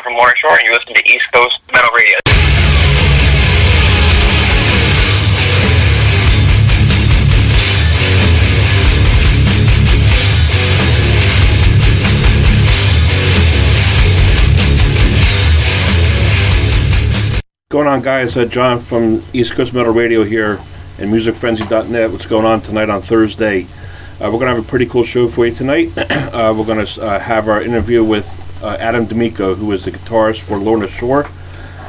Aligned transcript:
John 0.00 0.04
from 0.04 0.14
Lorna 0.14 0.36
Shore, 0.36 0.52
and 0.52 0.66
you 0.66 0.72
listen 0.72 0.94
to 0.94 1.08
East 1.08 1.30
Coast 1.32 1.60
Metal 1.72 1.90
Radio. 1.94 2.18
Going 17.68 17.86
on, 17.86 18.02
guys? 18.02 18.36
Uh, 18.36 18.46
John 18.46 18.78
from 18.78 19.22
East 19.32 19.54
Coast 19.54 19.72
Metal 19.72 19.92
Radio 19.92 20.24
here 20.24 20.60
and 20.98 21.12
MusicFrenzy.net. 21.12 22.10
What's 22.10 22.26
going 22.26 22.44
on 22.44 22.60
tonight 22.60 22.90
on 22.90 23.02
Thursday? 23.02 23.64
Uh, 24.14 24.24
we're 24.24 24.32
going 24.32 24.46
to 24.46 24.54
have 24.54 24.64
a 24.64 24.68
pretty 24.68 24.86
cool 24.86 25.04
show 25.04 25.28
for 25.28 25.46
you 25.46 25.54
tonight. 25.54 25.96
uh, 25.98 26.54
we're 26.56 26.64
going 26.64 26.84
to 26.84 27.02
uh, 27.02 27.18
have 27.18 27.48
our 27.48 27.62
interview 27.62 28.02
with 28.04 28.39
uh, 28.62 28.76
Adam 28.78 29.06
De 29.06 29.14
Micco, 29.14 29.54
who 29.54 29.70
is 29.72 29.84
the 29.84 29.90
guitarist 29.90 30.40
for 30.40 30.58
Lorna 30.58 30.88
Shore. 30.88 31.26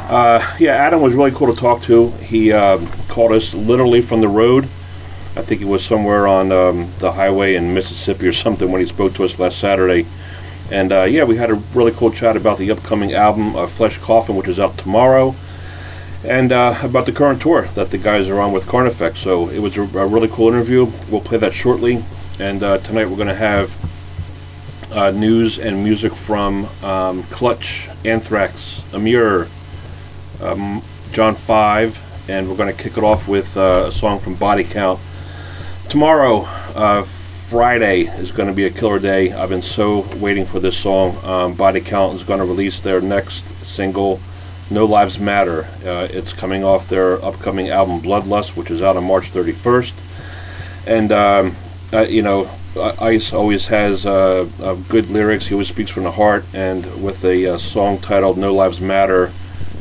Uh, 0.10 0.56
yeah, 0.60 0.74
Adam 0.74 1.02
was 1.02 1.14
really 1.14 1.32
cool 1.32 1.54
to 1.54 1.60
talk 1.60 1.82
to. 1.84 2.10
He 2.12 2.52
um, 2.52 2.88
called 3.08 3.32
us 3.32 3.54
literally 3.54 4.02
from 4.02 4.22
the 4.22 4.28
road. 4.28 4.66
I 5.36 5.42
think 5.42 5.60
he 5.60 5.66
was 5.66 5.86
somewhere 5.86 6.28
on 6.28 6.52
um, 6.52 6.92
the 7.00 7.14
highway 7.14 7.56
in 7.56 7.74
Mississippi 7.74 8.28
or 8.28 8.34
something 8.34 8.72
when 8.72 8.82
he 8.82 8.88
spoke 8.88 9.14
to 9.16 9.24
us 9.24 9.40
last 9.40 9.60
Saturday. 9.60 10.06
And 10.70 10.92
uh, 10.92 11.04
yeah, 11.04 11.24
we 11.24 11.38
had 11.38 11.50
a 11.50 11.56
really 11.74 11.92
cool 11.92 12.12
chat 12.12 12.36
about 12.36 12.58
the 12.58 12.72
upcoming 12.72 13.14
album, 13.14 13.54
Flesh 13.68 13.98
Coffin, 13.98 14.36
which 14.36 14.48
is 14.48 14.60
out 14.60 14.78
tomorrow 14.78 15.36
and 16.24 16.52
uh, 16.52 16.78
about 16.84 17.06
the 17.06 17.12
current 17.12 17.42
tour 17.42 17.64
that 17.74 17.90
the 17.90 17.98
guys 17.98 18.30
are 18.30 18.40
on 18.40 18.52
with 18.52 18.68
Carnifex. 18.68 19.20
So 19.20 19.50
it 19.50 19.60
was 19.60 19.78
a, 19.78 19.82
a 19.82 20.06
really 20.06 20.28
cool 20.28 20.50
interview. 20.50 20.92
We'll 21.10 21.22
play 21.22 21.38
that 21.40 21.54
shortly. 21.54 22.04
And 22.40 22.64
uh, 22.64 22.78
tonight 22.80 23.06
we're 23.06 23.16
going 23.16 23.28
to 23.28 23.36
have 23.36 23.70
uh, 24.92 25.12
news 25.12 25.60
and 25.60 25.84
music 25.84 26.14
from 26.14 26.66
um, 26.84 27.24
Clutch, 27.24 27.88
Anthrax, 28.06 28.82
Emmure, 28.94 29.48
um, 30.42 30.82
John 31.12 31.36
5, 31.36 32.30
and 32.30 32.50
we're 32.50 32.56
going 32.56 32.76
to 32.76 32.84
kick 32.84 32.98
it 32.98 33.04
off 33.04 33.28
with 33.28 33.56
uh, 33.58 33.86
a 33.88 33.92
song 33.92 34.20
from 34.20 34.36
Body 34.36 34.64
Count. 34.64 35.00
Tomorrow, 35.90 36.42
uh, 36.76 37.04
Friday, 37.04 38.02
is 38.02 38.32
going 38.32 38.48
to 38.48 38.56
be 38.56 38.66
a 38.66 38.70
killer 38.70 39.00
day. 39.00 39.32
I've 39.32 39.50
been 39.50 39.62
so 39.62 40.06
waiting 40.18 40.46
for 40.46 40.60
this 40.60 40.78
song. 40.78 41.18
Um, 41.24 41.54
Body 41.54 41.82
Count 41.82 42.16
is 42.16 42.24
going 42.24 42.40
to 42.40 42.46
release 42.46 42.80
their 42.80 43.02
next 43.02 43.46
single. 43.66 44.20
No 44.70 44.86
Lives 44.86 45.20
Matter. 45.20 45.66
Uh, 45.86 46.08
it's 46.10 46.32
coming 46.32 46.64
off 46.64 46.88
their 46.88 47.24
upcoming 47.24 47.70
album 47.70 48.00
Bloodlust, 48.02 48.56
which 48.56 48.72
is 48.72 48.82
out 48.82 48.96
on 48.96 49.04
March 49.04 49.32
31st. 49.32 49.94
And, 50.88 51.12
um, 51.12 51.56
uh, 51.92 52.04
you 52.04 52.22
know, 52.22 52.50
Ice 52.78 53.34
always 53.34 53.68
has 53.68 54.06
uh, 54.06 54.48
uh, 54.62 54.76
good 54.88 55.10
lyrics. 55.10 55.48
He 55.48 55.54
always 55.54 55.68
speaks 55.68 55.92
from 55.92 56.04
the 56.04 56.12
heart. 56.12 56.46
And 56.54 57.04
with 57.04 57.24
a 57.26 57.54
uh, 57.54 57.58
song 57.58 58.00
titled 58.00 58.38
No 58.38 58.54
Lives 58.54 58.80
Matter, 58.80 59.32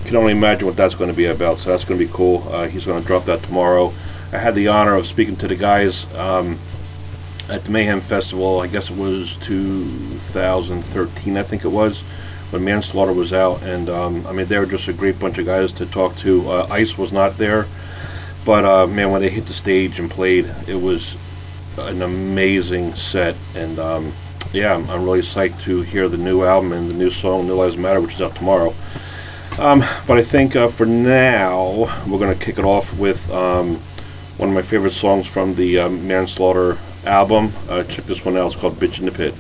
can 0.04 0.16
only 0.16 0.32
imagine 0.32 0.66
what 0.66 0.76
that's 0.76 0.94
going 0.94 1.10
to 1.10 1.16
be 1.16 1.26
about. 1.26 1.58
So 1.58 1.70
that's 1.70 1.84
going 1.84 2.00
to 2.00 2.06
be 2.06 2.12
cool. 2.12 2.46
Uh, 2.48 2.66
he's 2.66 2.86
going 2.86 3.00
to 3.00 3.06
drop 3.06 3.24
that 3.26 3.42
tomorrow. 3.42 3.92
I 4.32 4.38
had 4.38 4.54
the 4.54 4.68
honor 4.68 4.94
of 4.94 5.06
speaking 5.06 5.36
to 5.36 5.48
the 5.48 5.56
guys 5.56 6.12
um, 6.14 6.58
at 7.48 7.64
the 7.64 7.70
Mayhem 7.70 8.00
Festival. 8.00 8.60
I 8.60 8.66
guess 8.66 8.90
it 8.90 8.96
was 8.96 9.36
2013, 9.36 11.36
I 11.36 11.42
think 11.42 11.64
it 11.64 11.68
was 11.68 12.02
when 12.50 12.64
Manslaughter 12.64 13.12
was 13.12 13.32
out, 13.32 13.62
and 13.62 13.88
um, 13.88 14.26
I 14.26 14.32
mean 14.32 14.46
they 14.46 14.58
were 14.58 14.66
just 14.66 14.88
a 14.88 14.92
great 14.92 15.18
bunch 15.18 15.38
of 15.38 15.46
guys 15.46 15.72
to 15.74 15.86
talk 15.86 16.16
to. 16.16 16.50
Uh, 16.50 16.66
Ice 16.70 16.98
was 16.98 17.12
not 17.12 17.38
there, 17.38 17.66
but 18.44 18.64
uh, 18.64 18.86
man, 18.86 19.10
when 19.10 19.22
they 19.22 19.30
hit 19.30 19.46
the 19.46 19.52
stage 19.52 20.00
and 20.00 20.10
played, 20.10 20.52
it 20.66 20.80
was 20.80 21.16
an 21.78 22.02
amazing 22.02 22.94
set, 22.94 23.36
and 23.54 23.78
um, 23.78 24.12
yeah, 24.52 24.74
I'm, 24.74 24.88
I'm, 24.90 25.04
really 25.04 25.20
psyched 25.20 25.62
to 25.62 25.82
hear 25.82 26.08
the 26.08 26.16
new 26.16 26.42
album 26.44 26.72
and 26.72 26.90
the 26.90 26.94
new 26.94 27.10
song 27.10 27.46
"No 27.46 27.56
Lives 27.56 27.76
Matter," 27.76 28.00
which 28.00 28.14
is 28.14 28.22
out 28.22 28.34
tomorrow. 28.34 28.74
Um, 29.58 29.80
but 30.06 30.18
I 30.18 30.22
think 30.22 30.56
uh, 30.56 30.68
for 30.68 30.86
now 30.86 31.86
we're 32.06 32.18
going 32.18 32.36
to 32.36 32.44
kick 32.44 32.58
it 32.58 32.64
off 32.64 32.98
with 32.98 33.30
um, 33.30 33.76
one 34.36 34.48
of 34.48 34.54
my 34.54 34.62
favorite 34.62 34.92
songs 34.92 35.26
from 35.26 35.54
the 35.54 35.80
uh, 35.80 35.88
Manslaughter 35.88 36.78
album. 37.04 37.52
Uh, 37.68 37.84
check 37.84 38.04
this 38.04 38.24
one 38.24 38.36
out; 38.36 38.52
it's 38.52 38.56
called 38.56 38.74
"Bitch 38.74 38.98
in 38.98 39.06
the 39.06 39.12
Pit." 39.12 39.34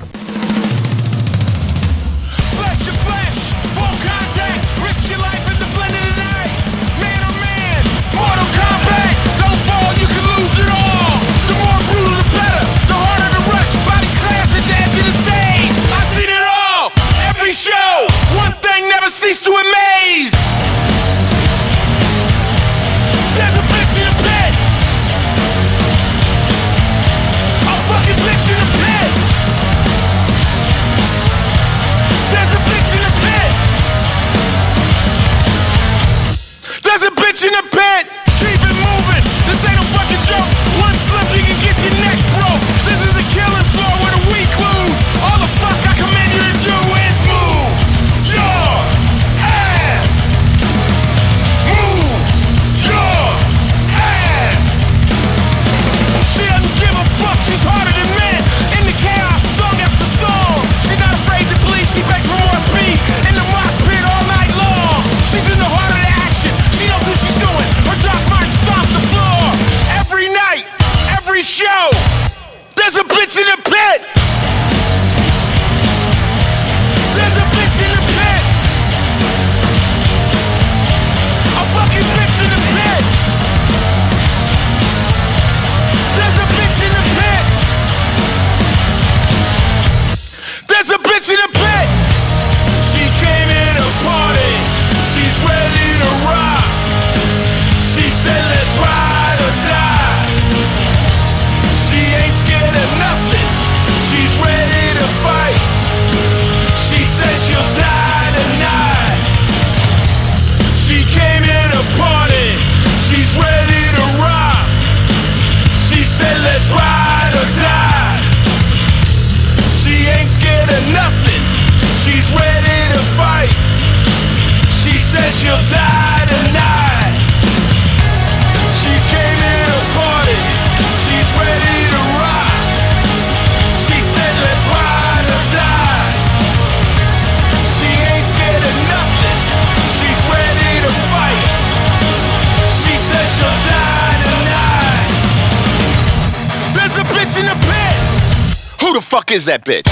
Is 149.30 149.44
that 149.44 149.64
bitch? 149.64 149.89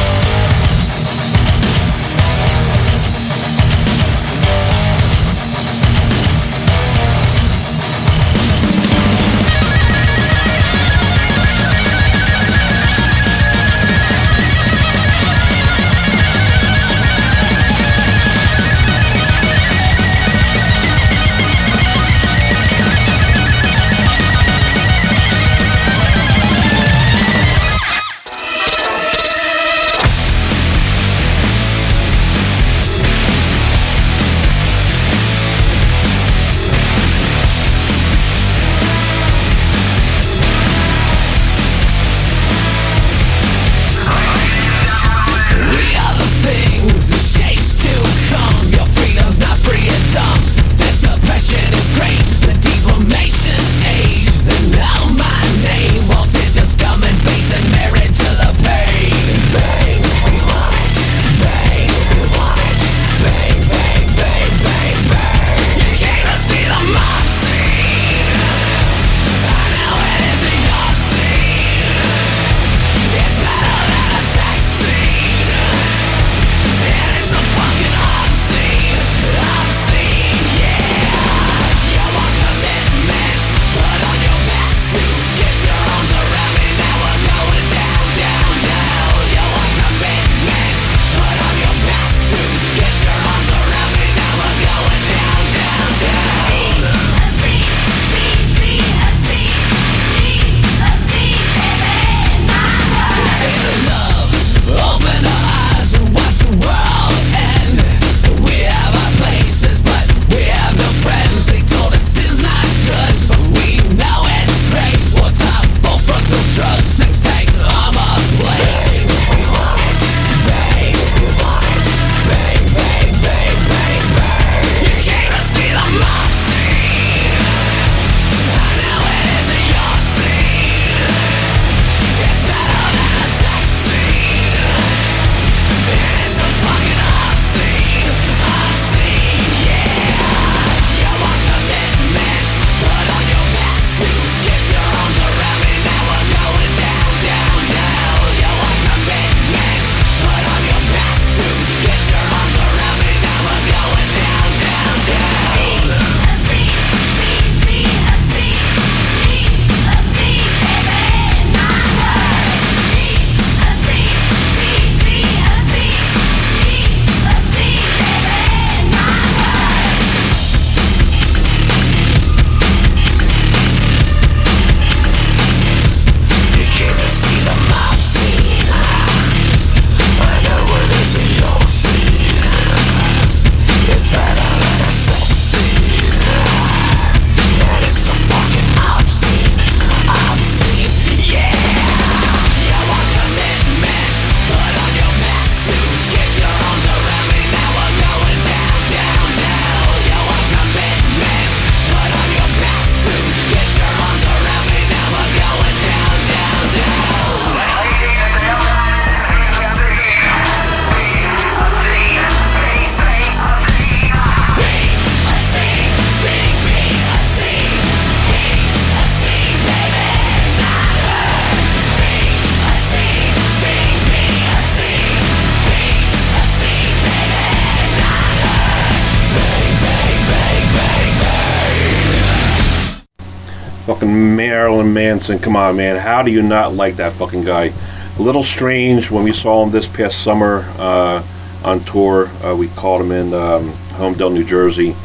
Manson. 234.99 235.38
Come 235.38 235.55
on, 235.55 235.76
man. 235.76 235.95
How 235.95 236.25
do 236.25 236.33
you 236.33 236.43
not 236.43 236.75
like 236.75 236.97
that 236.97 237.12
fucking 237.12 237.45
guy? 237.45 237.73
A 238.19 238.21
little 238.21 238.43
strange 238.43 239.12
when 239.12 239.23
we 239.23 239.33
saw 239.33 239.62
him 239.62 239.71
this 239.71 239.87
past 239.87 240.25
summer 240.25 240.64
uh, 240.76 241.25
on 241.62 241.78
tour. 241.85 242.26
Uh, 242.43 242.57
we 242.57 242.67
called 242.71 243.02
him 243.02 243.12
in 243.12 243.33
um, 243.33 243.71
Holmdel, 243.95 244.33
New 244.33 244.43
Jersey. 244.43 244.97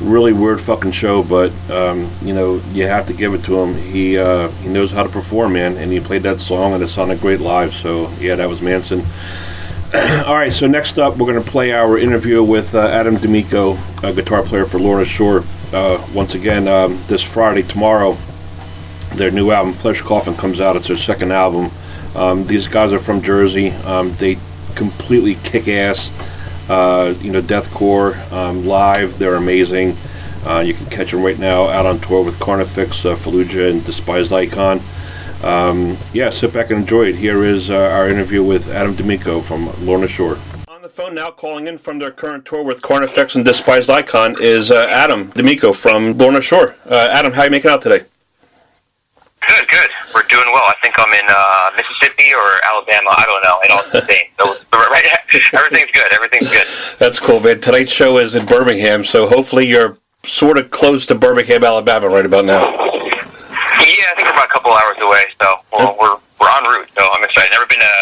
Really 0.00 0.32
weird 0.32 0.58
fucking 0.58 0.92
show, 0.92 1.22
but 1.22 1.50
um, 1.70 2.08
you 2.22 2.32
know 2.32 2.62
you 2.72 2.86
have 2.86 3.06
to 3.08 3.12
give 3.12 3.34
it 3.34 3.44
to 3.44 3.58
him. 3.58 3.74
He 3.92 4.16
uh, 4.16 4.48
he 4.62 4.70
knows 4.70 4.90
how 4.90 5.02
to 5.02 5.10
perform, 5.10 5.52
man, 5.52 5.76
and 5.76 5.92
he 5.92 6.00
played 6.00 6.22
that 6.22 6.40
song 6.40 6.72
and 6.72 6.82
it 6.82 6.88
sounded 6.88 7.20
great 7.20 7.40
live. 7.40 7.74
So 7.74 8.08
yeah, 8.20 8.36
that 8.36 8.48
was 8.48 8.62
Manson. 8.62 9.04
All 10.24 10.34
right, 10.34 10.50
so 10.52 10.66
next 10.66 10.98
up, 10.98 11.18
we're 11.18 11.30
going 11.30 11.44
to 11.44 11.50
play 11.50 11.72
our 11.72 11.98
interview 11.98 12.42
with 12.42 12.74
uh, 12.74 12.86
Adam 12.86 13.18
De 13.18 13.28
Micco, 13.28 13.76
a 14.02 14.14
guitar 14.14 14.42
player 14.42 14.64
for 14.64 14.78
Lorna 14.78 15.04
Shore. 15.04 15.44
Uh, 15.74 16.02
once 16.14 16.34
again, 16.34 16.66
um, 16.68 16.98
this 17.06 17.22
Friday, 17.22 17.62
tomorrow, 17.62 18.16
their 19.14 19.30
new 19.30 19.50
album, 19.50 19.72
Flesh 19.72 20.00
Coffin, 20.00 20.34
comes 20.34 20.60
out. 20.60 20.76
It's 20.76 20.88
their 20.88 20.96
second 20.96 21.32
album. 21.32 21.70
Um, 22.14 22.46
these 22.46 22.68
guys 22.68 22.92
are 22.92 22.98
from 22.98 23.22
Jersey. 23.22 23.70
Um, 23.84 24.12
they 24.14 24.38
completely 24.74 25.36
kick 25.36 25.68
ass. 25.68 26.10
Uh, 26.68 27.14
you 27.20 27.32
know, 27.32 27.42
deathcore 27.42 28.16
um, 28.32 28.64
live. 28.64 29.18
They're 29.18 29.34
amazing. 29.34 29.96
Uh, 30.44 30.60
you 30.60 30.72
can 30.72 30.86
catch 30.86 31.10
them 31.10 31.22
right 31.22 31.38
now 31.38 31.68
out 31.68 31.84
on 31.84 31.98
tour 31.98 32.24
with 32.24 32.38
Carnifex, 32.38 33.04
uh, 33.04 33.14
Fallujah, 33.14 33.70
and 33.70 33.84
Despised 33.84 34.32
Icon. 34.32 34.80
Um, 35.42 35.96
yeah, 36.12 36.30
sit 36.30 36.52
back 36.52 36.70
and 36.70 36.80
enjoy 36.80 37.06
it. 37.06 37.16
Here 37.16 37.42
is 37.44 37.70
uh, 37.70 37.76
our 37.76 38.08
interview 38.08 38.44
with 38.44 38.70
Adam 38.70 38.94
De 38.94 39.02
Micco 39.02 39.40
from 39.40 39.70
Lorna 39.84 40.06
Shore. 40.06 40.38
On 40.68 40.82
the 40.82 40.88
phone 40.88 41.14
now, 41.14 41.30
calling 41.30 41.66
in 41.66 41.76
from 41.76 41.98
their 41.98 42.10
current 42.10 42.44
tour 42.44 42.62
with 42.62 42.82
Carnifex 42.82 43.34
and 43.34 43.44
Despised 43.44 43.90
Icon, 43.90 44.36
is 44.40 44.70
uh, 44.70 44.86
Adam 44.88 45.30
De 45.30 45.42
Micco 45.42 45.72
from 45.72 46.16
Lorna 46.16 46.40
Shore. 46.40 46.74
Uh, 46.86 47.08
Adam, 47.10 47.32
how 47.32 47.42
are 47.42 47.44
you 47.46 47.50
making 47.50 47.70
out 47.70 47.82
today? 47.82 48.04
Good, 49.50 49.66
good. 49.68 49.90
We're 50.14 50.22
doing 50.30 50.46
well. 50.52 50.62
I 50.62 50.74
think 50.80 50.94
I'm 50.98 51.12
in 51.12 51.26
uh, 51.28 51.70
Mississippi 51.76 52.30
or 52.32 52.46
Alabama. 52.70 53.10
I 53.10 53.24
don't 53.26 53.42
know. 53.42 53.58
It 53.64 53.70
all 53.74 53.82
the 53.90 54.06
same. 54.06 54.30
So, 54.38 54.46
right, 54.78 55.04
everything's 55.52 55.90
good. 55.90 56.12
Everything's 56.12 56.50
good. 56.52 56.66
That's 56.98 57.18
cool, 57.18 57.40
man. 57.40 57.60
Tonight's 57.60 57.90
show 57.92 58.18
is 58.18 58.36
in 58.36 58.46
Birmingham, 58.46 59.02
so 59.02 59.26
hopefully 59.26 59.66
you're 59.66 59.98
sort 60.24 60.56
of 60.56 60.70
close 60.70 61.04
to 61.06 61.16
Birmingham, 61.16 61.64
Alabama, 61.64 62.08
right 62.08 62.24
about 62.26 62.44
now. 62.44 62.62
Yeah, 62.62 64.06
I 64.06 64.14
think 64.14 64.28
we're 64.28 64.34
about 64.34 64.46
a 64.46 64.52
couple 64.52 64.70
hours 64.70 64.98
away. 65.00 65.24
So 65.40 65.56
well, 65.72 65.96
we're 65.98 66.16
we're 66.40 66.56
en 66.58 66.64
route. 66.64 66.88
So 66.96 67.08
I'm 67.12 67.24
excited. 67.24 67.50
Never 67.50 67.66
been 67.66 67.80
to 67.80 67.94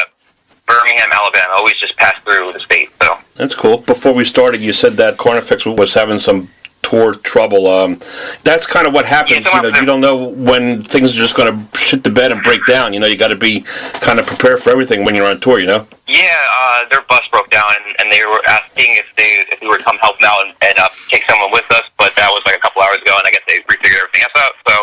Birmingham, 0.67 1.09
Alabama. 1.12 1.55
Always 1.55 1.76
just 1.76 1.97
passed 1.97 2.23
through 2.25 2.52
the 2.52 2.61
state. 2.61 2.90
So 3.02 3.17
That's 3.37 3.55
cool. 3.55 3.78
Before 3.78 4.12
we 4.12 4.26
started, 4.26 4.61
you 4.61 4.75
said 4.75 4.95
that 4.95 5.17
Carnifex 5.17 5.64
was 5.64 5.95
having 5.95 6.19
some 6.19 6.50
tour 6.88 7.14
trouble. 7.14 7.66
Um, 7.66 8.00
that's 8.45 8.66
kind 8.66 8.87
of 8.87 8.95
what 8.95 9.04
happens. 9.04 9.47
You 9.47 9.62
know, 9.62 9.68
you 9.68 9.85
don't 9.85 10.00
know 10.00 10.16
when 10.16 10.80
things 10.80 11.14
are 11.14 11.21
just 11.21 11.37
going 11.37 11.52
to 11.52 11.76
shit 11.76 12.02
the 12.02 12.11
bed 12.11 12.33
and 12.33 12.42
break 12.42 12.64
down. 12.66 12.92
You 12.95 13.00
know, 13.00 13.07
you 13.07 13.16
got 13.16 13.28
to 13.28 13.37
be 13.37 13.61
kind 14.00 14.18
of 14.18 14.26
prepared 14.26 14.61
for 14.61 14.71
everything 14.71 15.04
when 15.04 15.14
you're 15.14 15.26
on 15.26 15.40
tour. 15.40 15.59
You 15.61 15.66
know. 15.66 15.87
yeah, 16.07 16.38
uh, 16.61 16.88
their 16.88 17.02
bus 17.02 17.26
broke 17.28 17.50
down, 17.50 17.68
and, 17.85 17.97
and 18.00 18.12
they 18.12 18.25
were 18.25 18.40
asking 18.49 18.97
if 18.97 19.14
they 19.16 19.45
if 19.52 19.61
we 19.61 19.68
would 19.68 19.85
come 19.85 19.99
help 19.99 20.18
them 20.18 20.28
out 20.30 20.47
and, 20.47 20.54
and 20.62 20.78
uh, 20.78 20.88
take 21.09 21.25
someone 21.25 21.50
with 21.52 21.68
us. 21.73 21.85
But 21.99 22.14
that 22.16 22.30
was 22.30 22.42
like 22.47 22.57
a 22.57 22.61
couple 22.61 22.80
hours 22.83 23.02
ago, 23.02 23.12
and 23.18 23.26
I 23.26 23.30
guess 23.30 23.45
they 23.47 23.61
refigured 23.68 24.00
everything 24.00 24.25
else 24.25 24.38
out. 24.40 24.54
So 24.66 24.75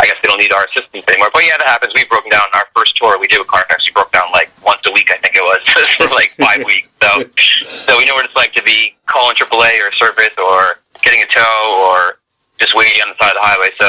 I 0.00 0.06
guess 0.06 0.18
they 0.22 0.28
don't 0.28 0.40
need 0.40 0.52
our 0.52 0.66
assistance 0.66 1.04
anymore. 1.08 1.30
But 1.32 1.44
yeah, 1.46 1.56
that 1.58 1.68
happens. 1.68 1.94
We've 1.94 2.08
broken 2.08 2.30
down. 2.30 2.42
Our 2.54 2.66
first 2.74 2.96
tour 2.96 3.18
we 3.18 3.28
did 3.28 3.38
with 3.38 3.48
Carnifex, 3.48 3.86
we 3.86 3.92
broke 3.92 4.10
down 4.10 4.26
like 4.32 4.50
once 4.64 4.82
a 4.86 4.92
week. 4.92 5.10
I 5.10 5.18
think 5.18 5.36
it 5.36 5.44
was 5.44 5.62
for 5.98 6.10
like 6.10 6.34
five 6.34 6.64
weeks. 6.70 6.88
So 6.98 7.22
so 7.86 7.98
we 7.98 8.06
know 8.06 8.14
what 8.14 8.24
it's 8.24 8.34
like 8.34 8.52
to 8.54 8.62
be 8.62 8.96
calling 9.06 9.36
AAA 9.36 9.78
or 9.86 9.92
service 9.92 10.34
or 10.38 10.82
getting 11.04 11.22
a 11.22 11.26
tow 11.30 11.84
or 11.92 12.18
just 12.58 12.74
waiting 12.74 13.00
on 13.02 13.08
the 13.10 13.16
side 13.22 13.30
of 13.36 13.40
the 13.40 13.46
highway. 13.46 13.70
So 13.78 13.88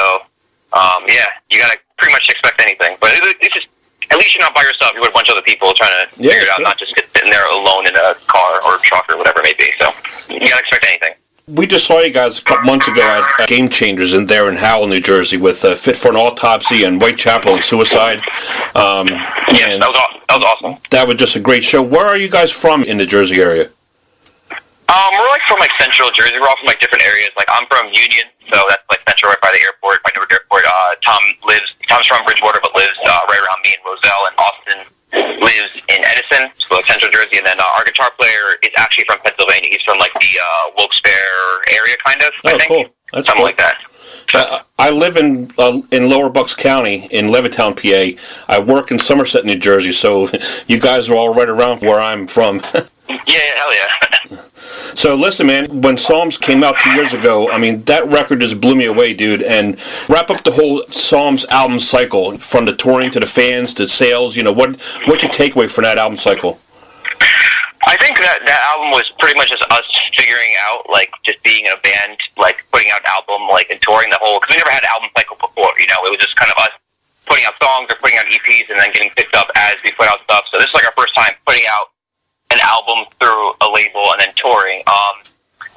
um, 0.73 1.03
yeah, 1.07 1.25
you 1.49 1.59
gotta 1.59 1.77
pretty 1.97 2.13
much 2.13 2.29
expect 2.29 2.59
anything. 2.61 2.97
But 2.99 3.11
it, 3.13 3.37
it's 3.41 3.53
just 3.55 3.67
at 4.11 4.17
least 4.17 4.35
you're 4.35 4.43
not 4.43 4.53
by 4.53 4.61
yourself. 4.61 4.91
You're 4.93 5.01
with 5.01 5.11
a 5.11 5.13
bunch 5.13 5.29
of 5.29 5.33
other 5.33 5.41
people 5.41 5.73
trying 5.73 5.91
to 6.05 6.21
Yeah, 6.21 6.31
figure 6.31 6.43
it 6.45 6.49
out, 6.49 6.57
sure. 6.57 6.65
not 6.65 6.77
just 6.77 6.93
sitting 7.15 7.31
there 7.31 7.47
alone 7.51 7.87
in 7.87 7.95
a 7.95 8.13
car 8.27 8.61
or 8.67 8.77
truck 8.79 9.05
or 9.11 9.17
whatever 9.17 9.39
it 9.39 9.43
may 9.43 9.55
be. 9.57 9.71
So 9.79 9.89
you 10.33 10.39
gotta 10.49 10.59
expect 10.61 10.85
anything. 10.87 11.13
We 11.47 11.67
just 11.67 11.85
saw 11.85 11.99
you 11.99 12.11
guys 12.11 12.39
a 12.39 12.43
couple 12.43 12.65
months 12.65 12.87
ago 12.87 13.01
at, 13.03 13.41
at 13.41 13.47
Game 13.47 13.69
Changers 13.69 14.13
in 14.13 14.25
there 14.25 14.49
in 14.49 14.55
Howell, 14.55 14.87
New 14.87 14.99
Jersey, 14.99 15.37
with 15.37 15.63
uh, 15.63 15.75
Fit 15.75 15.95
for 15.95 16.09
an 16.09 16.15
Autopsy 16.15 16.83
and 16.85 16.99
Whitechapel 16.99 17.53
and 17.53 17.63
Suicide. 17.63 18.17
Um, 18.73 19.07
Yeah, 19.53 19.77
that 19.77 19.79
was 19.79 19.95
aw- 19.95 20.19
that 20.27 20.39
was 20.39 20.43
awesome. 20.63 20.81
that 20.89 21.07
was 21.07 21.17
just 21.17 21.35
a 21.35 21.39
great 21.39 21.63
show. 21.63 21.83
Where 21.83 22.03
are 22.05 22.17
you 22.17 22.29
guys 22.31 22.51
from 22.51 22.83
in 22.83 22.97
the 22.97 23.05
Jersey 23.05 23.39
area? 23.39 23.69
Um, 24.85 25.11
we're 25.17 25.29
like 25.33 25.41
from 25.49 25.59
like 25.59 25.71
central 25.81 26.11
Jersey. 26.11 26.37
We're 26.39 26.47
all 26.47 26.57
from 26.57 26.67
like 26.67 26.79
different 26.79 27.03
areas. 27.05 27.29
Like 27.35 27.47
I'm 27.49 27.65
from 27.67 27.87
Union, 27.89 28.29
so 28.49 28.57
that's 28.69 28.85
like 28.89 29.01
central, 29.09 29.31
right 29.33 29.41
by 29.41 29.49
the 29.51 29.61
airport, 29.65 30.03
by 30.03 30.11
Newark 30.15 30.31
Airport. 30.31 30.63
Uh, 30.65 30.95
Tom 31.01 31.21
lives. 31.45 31.73
Tom's 31.89 32.05
from 32.05 32.23
Bridgewater, 32.25 32.59
but 32.61 32.75
lives 32.75 32.93
uh, 33.01 33.19
right 33.27 33.41
around 33.41 33.59
me 33.65 33.73
in 33.73 33.81
Roselle, 33.81 34.23
and 34.29 34.35
Austin 34.37 34.79
lives 35.41 35.73
in 35.89 35.99
Edison, 36.05 36.53
so 36.61 36.75
like 36.75 36.85
central 36.85 37.09
Jersey. 37.11 37.37
And 37.37 37.45
then 37.45 37.59
uh, 37.59 37.77
our 37.77 37.83
guitar 37.85 38.11
player 38.17 38.61
is 38.61 38.71
actually 38.77 39.05
from 39.05 39.19
Pennsylvania. 39.25 39.69
He's 39.73 39.81
from 39.81 39.97
like 39.97 40.13
the 40.13 40.31
uh, 40.37 40.71
Wilkes-Barre 40.77 41.65
area, 41.73 41.95
kind 42.05 42.21
of. 42.21 42.31
I 42.45 42.53
Oh, 42.53 42.57
think. 42.57 42.69
cool. 42.69 42.85
That's 43.13 43.27
Something 43.27 43.41
cool. 43.41 43.45
like 43.45 43.57
that. 43.57 43.77
Uh, 44.33 44.59
I 44.77 44.89
live 44.89 45.17
in 45.17 45.49
uh, 45.57 45.81
in 45.91 46.09
Lower 46.09 46.29
Bucks 46.29 46.53
County 46.55 47.07
in 47.11 47.27
Levittown, 47.27 47.73
PA. 47.73 48.21
I 48.51 48.59
work 48.59 48.91
in 48.91 48.99
Somerset, 48.99 49.45
New 49.45 49.57
Jersey. 49.57 49.91
So 49.91 50.29
you 50.67 50.79
guys 50.79 51.09
are 51.09 51.15
all 51.15 51.33
right 51.33 51.49
around 51.49 51.81
where 51.81 51.99
I'm 51.99 52.27
from. 52.27 52.61
Yeah, 53.07 53.37
hell 53.55 53.71
yeah. 53.75 54.37
So 54.95 55.15
listen, 55.15 55.47
man. 55.47 55.81
When 55.81 55.97
Psalms 55.97 56.37
came 56.37 56.63
out 56.63 56.75
two 56.79 56.91
years 56.91 57.13
ago, 57.13 57.49
I 57.51 57.57
mean 57.57 57.83
that 57.83 58.07
record 58.07 58.41
just 58.41 58.59
blew 58.59 58.75
me 58.75 58.85
away, 58.85 59.13
dude. 59.13 59.43
And 59.43 59.79
wrap 60.09 60.29
up 60.29 60.43
the 60.43 60.51
whole 60.51 60.83
Psalms 60.89 61.45
album 61.45 61.79
cycle 61.79 62.37
from 62.37 62.65
the 62.65 62.75
touring 62.75 63.11
to 63.11 63.19
the 63.19 63.25
fans 63.25 63.73
to 63.75 63.87
sales. 63.87 64.35
You 64.35 64.43
know 64.43 64.53
what? 64.53 64.81
What's 65.05 65.23
your 65.23 65.31
takeaway 65.31 65.69
from 65.69 65.83
that 65.83 65.97
album 65.97 66.17
cycle? 66.17 66.59
I 67.85 67.97
think 67.97 68.17
that 68.17 68.41
that 68.41 68.61
album 68.73 68.89
was 68.97 69.13
pretty 69.21 69.37
much 69.37 69.53
just 69.53 69.61
us 69.69 69.85
figuring 70.17 70.57
out, 70.65 70.89
like, 70.89 71.13
just 71.21 71.37
being 71.43 71.69
in 71.69 71.71
a 71.71 71.77
band, 71.85 72.17
like, 72.33 72.65
putting 72.73 72.89
out 72.89 73.05
an 73.05 73.13
album, 73.13 73.45
like, 73.45 73.69
and 73.69 73.77
touring 73.85 74.09
the 74.09 74.17
whole, 74.17 74.41
because 74.41 74.55
we 74.55 74.57
never 74.57 74.73
had 74.73 74.81
an 74.81 74.89
album 74.89 75.13
cycle 75.13 75.37
before, 75.37 75.69
you 75.77 75.85
know, 75.93 76.01
it 76.01 76.09
was 76.09 76.17
just 76.17 76.33
kind 76.33 76.49
of 76.49 76.57
us 76.65 76.73
putting 77.29 77.45
out 77.45 77.53
songs 77.61 77.85
or 77.93 77.97
putting 78.01 78.17
out 78.17 78.25
EPs 78.25 78.73
and 78.73 78.81
then 78.81 78.89
getting 78.89 79.13
picked 79.13 79.37
up 79.37 79.53
as 79.53 79.77
we 79.85 79.91
put 79.93 80.09
out 80.09 80.17
stuff. 80.25 80.49
So 80.49 80.57
this 80.57 80.69
is 80.69 80.73
like 80.73 80.85
our 80.85 80.97
first 80.97 81.13
time 81.13 81.37
putting 81.45 81.65
out 81.69 81.93
an 82.51 82.59
album 82.61 83.05
through 83.19 83.53
a 83.61 83.67
label 83.71 84.13
and 84.13 84.21
then 84.21 84.33
touring. 84.35 84.81
Um, 84.87 85.25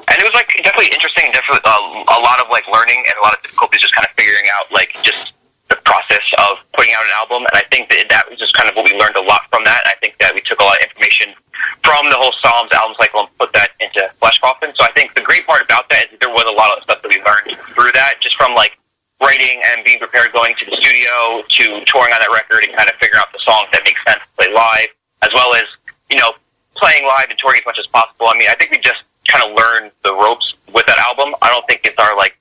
and 0.09 0.17
it 0.17 0.25
was 0.25 0.35
like 0.35 0.49
definitely 0.65 0.93
interesting, 0.93 1.29
definitely 1.33 1.65
uh, 1.65 2.17
a 2.17 2.21
lot 2.21 2.41
of 2.41 2.49
like 2.51 2.65
learning 2.69 3.05
and 3.05 3.15
a 3.21 3.23
lot 3.23 3.37
of 3.37 3.43
difficulties 3.43 3.81
just 3.81 3.95
kind 3.95 4.07
of 4.07 4.13
figuring 4.17 4.47
out 4.57 4.71
like 4.73 4.97
just 5.03 5.35
the 5.69 5.77
process 5.85 6.25
of 6.41 6.65
putting 6.73 6.93
out 6.97 7.05
an 7.05 7.13
album. 7.21 7.45
And 7.45 7.53
I 7.53 7.65
think 7.69 7.93
that 7.93 8.09
that 8.09 8.25
was 8.29 8.39
just 8.39 8.57
kind 8.57 8.69
of 8.69 8.77
what 8.77 8.89
we 8.89 8.97
learned 8.97 9.17
a 9.17 9.25
lot 9.25 9.45
from 9.53 9.65
that. 9.65 9.85
I 9.85 9.95
think 10.01 10.17
that 10.19 10.33
we 10.33 10.41
took 10.41 10.61
a 10.61 10.65
lot 10.65 10.81
of 10.81 10.89
information 10.89 11.37
from 11.85 12.09
the 12.09 12.17
whole 12.17 12.33
Psalms 12.33 12.73
album 12.73 12.97
cycle 12.97 13.21
and 13.21 13.31
put 13.37 13.53
that 13.53 13.77
into 13.81 14.01
Flesh 14.17 14.41
Coffin. 14.41 14.73
So 14.73 14.85
I 14.85 14.93
think 14.93 15.13
the 15.13 15.21
great 15.21 15.45
part 15.45 15.61
about 15.61 15.89
that 15.93 16.09
is 16.09 16.17
that 16.17 16.21
there 16.21 16.33
was 16.33 16.49
a 16.49 16.57
lot 16.57 16.73
of 16.73 16.83
stuff 16.85 17.03
that 17.05 17.09
we 17.09 17.21
learned 17.21 17.53
through 17.77 17.93
that, 17.93 18.17
just 18.21 18.37
from 18.37 18.55
like 18.55 18.81
writing 19.21 19.61
and 19.73 19.85
being 19.85 19.99
prepared 19.99 20.33
going 20.33 20.55
to 20.57 20.65
the 20.65 20.77
studio 20.77 21.43
to 21.49 21.85
touring 21.85 22.15
on 22.17 22.21
that 22.23 22.33
record 22.33 22.65
and 22.65 22.73
kind 22.73 22.89
of 22.89 22.97
figuring 22.97 23.21
out 23.21 23.29
the 23.33 23.43
songs 23.43 23.69
that 23.77 23.83
make 23.85 23.99
sense 24.07 24.23
to 24.25 24.31
play 24.41 24.49
live, 24.49 24.89
as 25.21 25.35
well 25.35 25.53
as, 25.53 25.69
you 26.09 26.17
know, 26.17 26.33
playing 26.79 27.05
live 27.07 27.31
and 27.31 27.39
touring 27.39 27.59
as 27.59 27.67
much 27.67 27.79
as 27.79 27.87
possible. 27.87 28.27
I 28.29 28.39
mean, 28.39 28.49
I 28.49 28.55
think 28.55 28.71
we 28.71 28.79
just 28.79 29.05
kind 29.29 29.45
of 29.45 29.55
learned 29.55 29.93
the 30.03 30.13
ropes 30.13 30.55
with 30.73 30.87
that 30.87 30.99
album. 30.99 31.35
I 31.43 31.49
don't 31.49 31.67
think 31.67 31.83
it's 31.85 31.99
our 31.99 32.17
like 32.17 32.39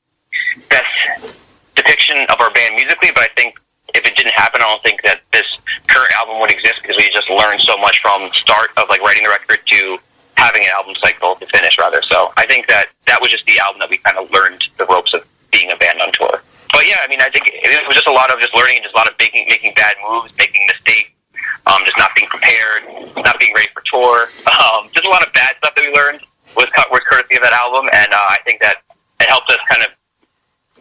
best 0.70 1.36
depiction 1.76 2.18
of 2.30 2.40
our 2.40 2.52
band 2.52 2.76
musically, 2.76 3.10
but 3.14 3.24
I 3.24 3.32
think 3.36 3.60
if 3.96 4.06
it 4.06 4.16
didn't 4.16 4.34
happen, 4.34 4.62
I 4.62 4.66
don't 4.66 4.84
think 4.84 5.02
that 5.04 5.22
this 5.32 5.60
current 5.88 6.12
album 6.18 6.40
would 6.40 6.52
exist 6.52 6.82
because 6.82 6.98
we 6.98 7.10
just 7.12 7.30
learned 7.30 7.62
so 7.62 7.78
much 7.78 8.02
from 8.02 8.30
start 8.34 8.70
of 8.78 8.90
like 8.90 9.02
writing 9.02 9.24
the 9.24 9.30
record 9.30 9.60
to 9.66 9.98
having 10.38 10.62
an 10.64 10.72
album 10.76 10.96
cycle 10.96 11.36
to 11.36 11.46
finish 11.48 11.78
rather. 11.78 12.02
So 12.02 12.32
I 12.38 12.46
think 12.46 12.68
that 12.68 12.88
that 13.08 13.20
was 13.22 13.32
just 13.32 13.46
the 13.46 13.60
album 13.60 13.80
that 13.80 13.90
we 13.90 13.98
kind 13.98 14.18
of 14.18 14.30
learned 14.32 14.64
the 14.78 14.86
ropes 14.86 15.14
of 15.14 15.28
being 15.52 15.72
a 15.72 15.78
band 15.78 16.02
on 16.02 16.12
tour. 16.14 16.42
But 16.72 16.86
yeah, 16.86 17.02
I 17.02 17.08
mean, 17.08 17.22
I 17.22 17.30
think 17.30 17.50
it 17.50 17.88
was 17.88 17.96
just 17.96 18.08
a 18.08 18.12
lot 18.12 18.32
of 18.32 18.40
just 18.40 18.54
learning 18.54 18.78
and 18.78 18.84
just 18.84 18.94
a 18.94 18.98
lot 18.98 19.08
of 19.08 19.16
making 19.18 19.48
making 19.50 19.74
bad 19.74 19.96
moves, 20.04 20.36
making 20.38 20.62
mistakes, 20.68 21.10
um, 21.66 21.82
just 21.86 21.98
not 21.98 22.12
being 22.16 22.28
prepared, 22.28 22.88
not 23.18 23.40
being 23.40 23.54
ready 23.54 23.68
for 23.74 23.84
tour. 23.86 24.28
Um, 24.48 24.90
just 24.94 25.06
a 25.06 25.10
lot 25.10 25.26
of 25.26 25.32
bad 25.34 25.56
stuff 25.58 25.76
that 25.76 25.84
we 25.84 25.92
learned 25.94 26.22
was 26.56 26.70
cut 26.72 26.90
was 26.92 27.02
courtesy 27.06 27.36
of 27.36 27.44
that 27.44 27.54
album, 27.54 27.90
and 27.92 28.10
uh, 28.14 28.30
I 28.32 28.38
think 28.46 28.62
that 28.62 28.82
it 29.20 29.28
helped 29.28 29.50
us 29.50 29.60
kind 29.70 29.84
of 29.84 29.92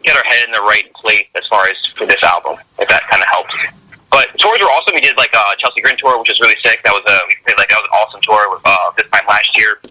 get 0.03 0.15
our 0.15 0.23
head 0.23 0.45
in 0.45 0.51
the 0.51 0.63
right 0.63 0.87
place 0.93 1.27
as 1.35 1.45
far 1.47 1.67
as 1.67 1.77
for 1.97 2.05
this 2.05 2.21
album, 2.23 2.55
if 2.79 2.87
that 2.87 3.03
kind 3.09 3.21
of 3.21 3.29
helps. 3.29 3.53
But 4.09 4.31
tours 4.39 4.59
were 4.63 4.71
awesome. 4.71 4.95
We 4.95 5.01
did 5.01 5.17
like 5.17 5.33
a 5.35 5.43
Chelsea 5.57 5.81
Grin 5.81 5.97
tour, 5.97 6.17
which 6.19 6.29
was 6.29 6.39
really 6.39 6.57
sick. 6.63 6.81
That 6.83 6.95
was 6.95 7.03
a 7.03 7.15
we 7.27 7.35
played 7.43 7.59
like 7.59 7.69
that 7.69 7.81
was 7.83 7.89
an 7.91 7.95
awesome 7.99 8.21
tour. 8.23 8.39
Uh, 8.63 8.91
this 8.95 9.07
time 9.11 9.27
last 9.27 9.51
year, 9.57 9.81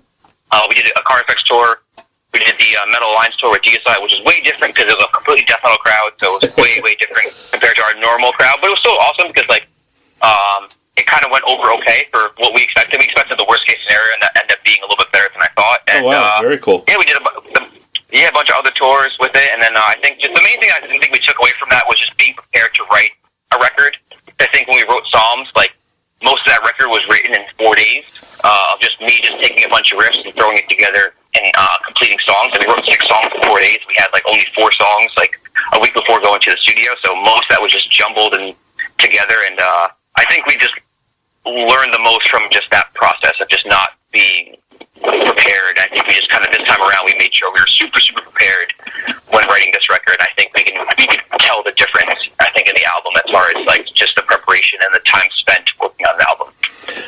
uh, 0.51 0.65
we 0.69 0.75
did 0.75 0.89
a 0.97 1.03
Carnifex 1.05 1.45
tour. 1.45 1.85
We 2.33 2.41
did 2.41 2.57
the 2.59 2.71
uh, 2.81 2.89
Metal 2.89 3.09
Alliance 3.13 3.37
tour 3.37 3.53
with 3.53 3.63
DSI, 3.63 4.03
which 4.03 4.13
was 4.13 4.25
way 4.25 4.41
different 4.43 4.75
because 4.75 4.89
it 4.89 4.97
was 4.97 5.05
a 5.05 5.13
completely 5.13 5.45
death 5.45 5.61
metal 5.63 5.79
crowd, 5.79 6.17
so 6.21 6.37
it 6.37 6.49
was 6.49 6.57
way 6.57 6.81
way 6.83 6.97
different 6.97 7.33
compared 7.53 7.77
to 7.77 7.83
our 7.85 7.95
normal 8.01 8.33
crowd. 8.33 8.57
But 8.61 8.73
it 8.73 8.75
was 8.77 8.83
still 8.83 8.97
awesome 8.99 9.29
because 9.29 9.49
like 9.49 9.69
um, 10.23 10.69
it 10.97 11.05
kind 11.07 11.25
of 11.25 11.31
went 11.31 11.45
over 11.45 11.73
okay 11.81 12.09
for 12.13 12.33
what 12.41 12.55
we 12.55 12.65
expected. 12.65 12.99
We 12.99 13.05
expected 13.05 13.39
the 13.39 13.47
worst 13.49 13.67
case 13.67 13.81
scenario, 13.85 14.17
and 14.17 14.23
that 14.23 14.33
ended 14.37 14.57
up 14.57 14.65
being 14.65 14.81
a 14.81 14.87
little 14.89 15.01
bit 15.01 15.13
better 15.13 15.29
than 15.33 15.43
I 15.45 15.51
thought. 15.53 15.81
And, 15.89 16.05
oh 16.05 16.09
wow, 16.09 16.39
uh, 16.39 16.43
very 16.43 16.59
cool. 16.59 16.85
yeah, 16.89 16.97
we 16.99 17.05
did 17.05 17.17
a, 17.17 17.25
the, 17.53 17.63
yeah, 18.13 18.29
a 18.29 18.37
bunch 18.37 18.49
of 18.49 18.57
other 18.57 18.73
tours 18.73 19.17
with 19.21 19.35
it, 19.35 19.49
and 19.53 19.61
then 19.61 19.77
uh, 19.77 19.93
I 19.93 20.01
think 20.01 20.21
just 20.21 20.33
the 20.33 20.43
main 20.43 20.57
thing 20.61 20.71
I 20.73 20.81
think 20.87 21.13
we 21.13 21.21
took 21.21 21.39
away 21.39 21.53
from 21.61 21.69
that 21.71 21.85
was 21.87 22.01
just 22.01 22.17
being 22.17 22.35
prepared 22.35 22.73
to 22.81 22.83
write 22.91 23.13
a 23.53 23.59
record. 23.61 23.97
I 24.41 24.47
think 24.49 24.69
when 24.69 24.77
we 24.77 24.87
wrote 24.89 25.05
Psalms, 25.09 25.53
like 25.57 25.77
most 26.23 26.47
of 26.49 26.53
that 26.53 26.65
record 26.65 26.89
was 26.89 27.05
written 27.09 27.35
in 27.37 27.45
four 27.61 27.77
days 27.77 28.09
uh, 28.45 28.73
of 28.73 28.81
just 28.81 29.01
me 29.01 29.21
just 29.21 29.37
taking 29.41 29.65
a 29.65 29.69
bunch 29.69 29.93
of 29.93 29.99
riffs 30.01 30.25
and 30.25 30.33
throwing 30.35 30.57
it 30.57 30.69
together 30.69 31.13
and 31.37 31.45
uh, 31.57 31.77
completing 31.85 32.19
songs. 32.25 32.53
And 32.57 32.65
we 32.65 32.69
wrote 32.73 32.85
six 32.85 33.05
songs 33.07 33.33
in 33.35 33.41
four 33.45 33.61
days. 33.61 33.79
We 33.89 33.95
had 33.97 34.09
like 34.13 34.25
only 34.29 34.45
four 34.55 34.73
songs 34.73 35.13
like 35.17 35.37
a 35.73 35.81
week 35.81 35.95
before 35.95 36.21
going 36.21 36.41
to 36.41 36.51
the 36.51 36.57
studio, 36.57 36.93
so 37.05 37.15
most 37.17 37.49
of 37.49 37.57
that 37.57 37.61
was 37.61 37.73
just 37.73 37.91
jumbled 37.91 38.35
and 38.35 38.55
together. 38.99 39.37
And 39.47 39.59
uh, 39.61 39.89
I 40.17 40.25
think 40.27 40.47
we 40.47 40.57
just 40.57 40.75
learned 41.45 41.93
the 41.93 41.99
most 42.03 42.29
from 42.29 42.43
just 42.51 42.71
that 42.71 42.93
process 42.95 43.41
of 43.41 43.49
just 43.49 43.67
not 43.67 43.91
being 44.13 44.57
prepared. 45.03 45.79
I 45.79 45.89
think 45.91 46.07
we 46.07 46.15
just 46.15 46.31
kind 46.31 46.45
of 46.45 46.53
this 46.53 46.63
time 46.65 46.81
around 46.81 47.07
we 47.07 47.15
made 47.19 47.35
sure 47.35 47.53
we 47.53 47.61
were 47.61 47.67
super 47.67 48.01
super 48.01 48.21
prepared 48.23 48.73
when 49.31 49.47
writing 49.49 49.73
this 49.73 49.89
record. 49.89 50.17
I 50.21 50.29
think 50.37 50.53
we 50.55 50.63
can 50.65 50.87
we 50.99 51.07
can 51.07 51.21
tell 51.39 51.63
the 51.63 51.73
difference. 51.73 52.31
I 52.41 52.51
think 52.51 52.69
in 52.69 52.75
the 52.75 52.85
album 52.85 53.13
as 53.25 53.31
far 53.31 53.47
as 53.57 53.67
like 53.67 53.87
just 53.93 54.17
the 54.17 54.23
preparation 54.23 54.79
and 54.85 54.95
the 54.95 55.03
time 55.07 55.29
spent 55.33 55.71
working 55.81 56.07
on 56.07 56.17
the 56.19 56.29
album. 56.29 56.53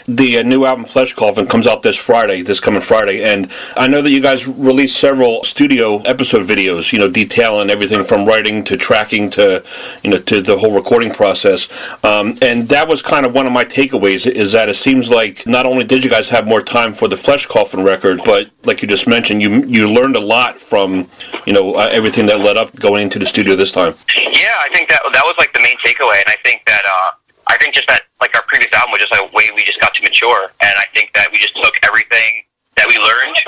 The 0.09 0.39
uh, 0.39 0.43
new 0.43 0.65
album 0.65 0.87
Flesh 0.87 1.13
Coffin 1.13 1.47
comes 1.47 1.67
out 1.67 1.83
this 1.83 1.97
Friday, 1.97 2.41
this 2.41 2.61
coming 2.61 2.81
Friday, 2.81 3.23
and 3.23 3.53
I 3.77 3.89
know 3.89 4.01
that 4.01 4.11
you 4.11 4.23
guys 4.23 4.49
released 4.49 4.99
several 4.99 5.45
studio 5.45 5.99
episode 5.99 6.47
videos, 6.47 6.93
you 6.95 6.99
know, 6.99 7.11
detailing 7.11 7.69
everything 7.69 8.03
from 8.05 8.25
writing 8.25 8.65
to 8.65 8.79
tracking 8.79 9.29
to, 9.31 9.63
you 10.03 10.11
know, 10.11 10.19
to 10.21 10.41
the 10.41 10.57
whole 10.57 10.75
recording 10.75 11.13
process. 11.13 11.69
Um, 12.03 12.39
and 12.41 12.69
that 12.71 12.89
was 12.89 13.03
kind 13.03 13.27
of 13.27 13.35
one 13.35 13.47
of 13.47 13.53
my 13.53 13.65
takeaways 13.65 14.27
is 14.27 14.53
that 14.53 14.71
it 14.71 14.77
seems 14.77 15.11
like 15.11 15.47
not 15.47 15.67
only 15.67 15.85
did 15.85 16.03
you 16.03 16.11
guys 16.11 16.31
have 16.31 16.47
more 16.47 16.63
time 16.63 16.95
for 16.95 17.07
the 17.07 17.17
Flesh 17.17 17.47
Coffin 17.47 17.78
record, 17.85 18.21
but 18.25 18.51
like 18.65 18.83
you 18.83 18.89
just 18.89 19.07
mentioned, 19.07 19.43
you 19.43 19.65
you 19.65 19.89
learned 19.91 20.17
a 20.17 20.21
lot 20.21 20.57
from, 20.57 21.09
you 21.47 21.53
know, 21.53 21.75
uh, 21.75 21.89
everything 21.93 22.27
that 22.27 22.41
led 22.41 22.57
up 22.57 22.75
going 22.77 23.03
into 23.05 23.19
the 23.19 23.27
studio 23.27 23.57
this 23.57 23.73
time. 23.73 23.95
Yeah, 24.17 24.55
I 24.61 24.69
think 24.73 24.89
that 24.89 25.01
that 25.13 25.25
was 25.25 25.35
like 25.39 25.53
the 25.53 25.61
main 25.61 25.77
takeaway, 25.79 26.17
and 26.19 26.29
I 26.29 26.37
think 26.45 26.65
that. 26.67 26.83
Uh, 26.85 27.13
I 27.51 27.57
think 27.57 27.73
just 27.73 27.89
that, 27.89 28.03
like 28.21 28.37
our 28.37 28.43
previous 28.45 28.69
album 28.77 28.93
was 28.93 29.01
just 29.01 29.13
a 29.17 29.25
way 29.33 29.49
we 29.57 29.65
just 29.65 29.81
got 29.81 29.95
to 29.95 30.03
mature, 30.03 30.53
and 30.61 30.75
I 30.77 30.85
think 30.93 31.15
that 31.15 31.33
we 31.33 31.39
just 31.39 31.57
took 31.57 31.81
everything 31.83 32.45
that 32.77 32.85
we 32.85 33.01
learned, 33.01 33.41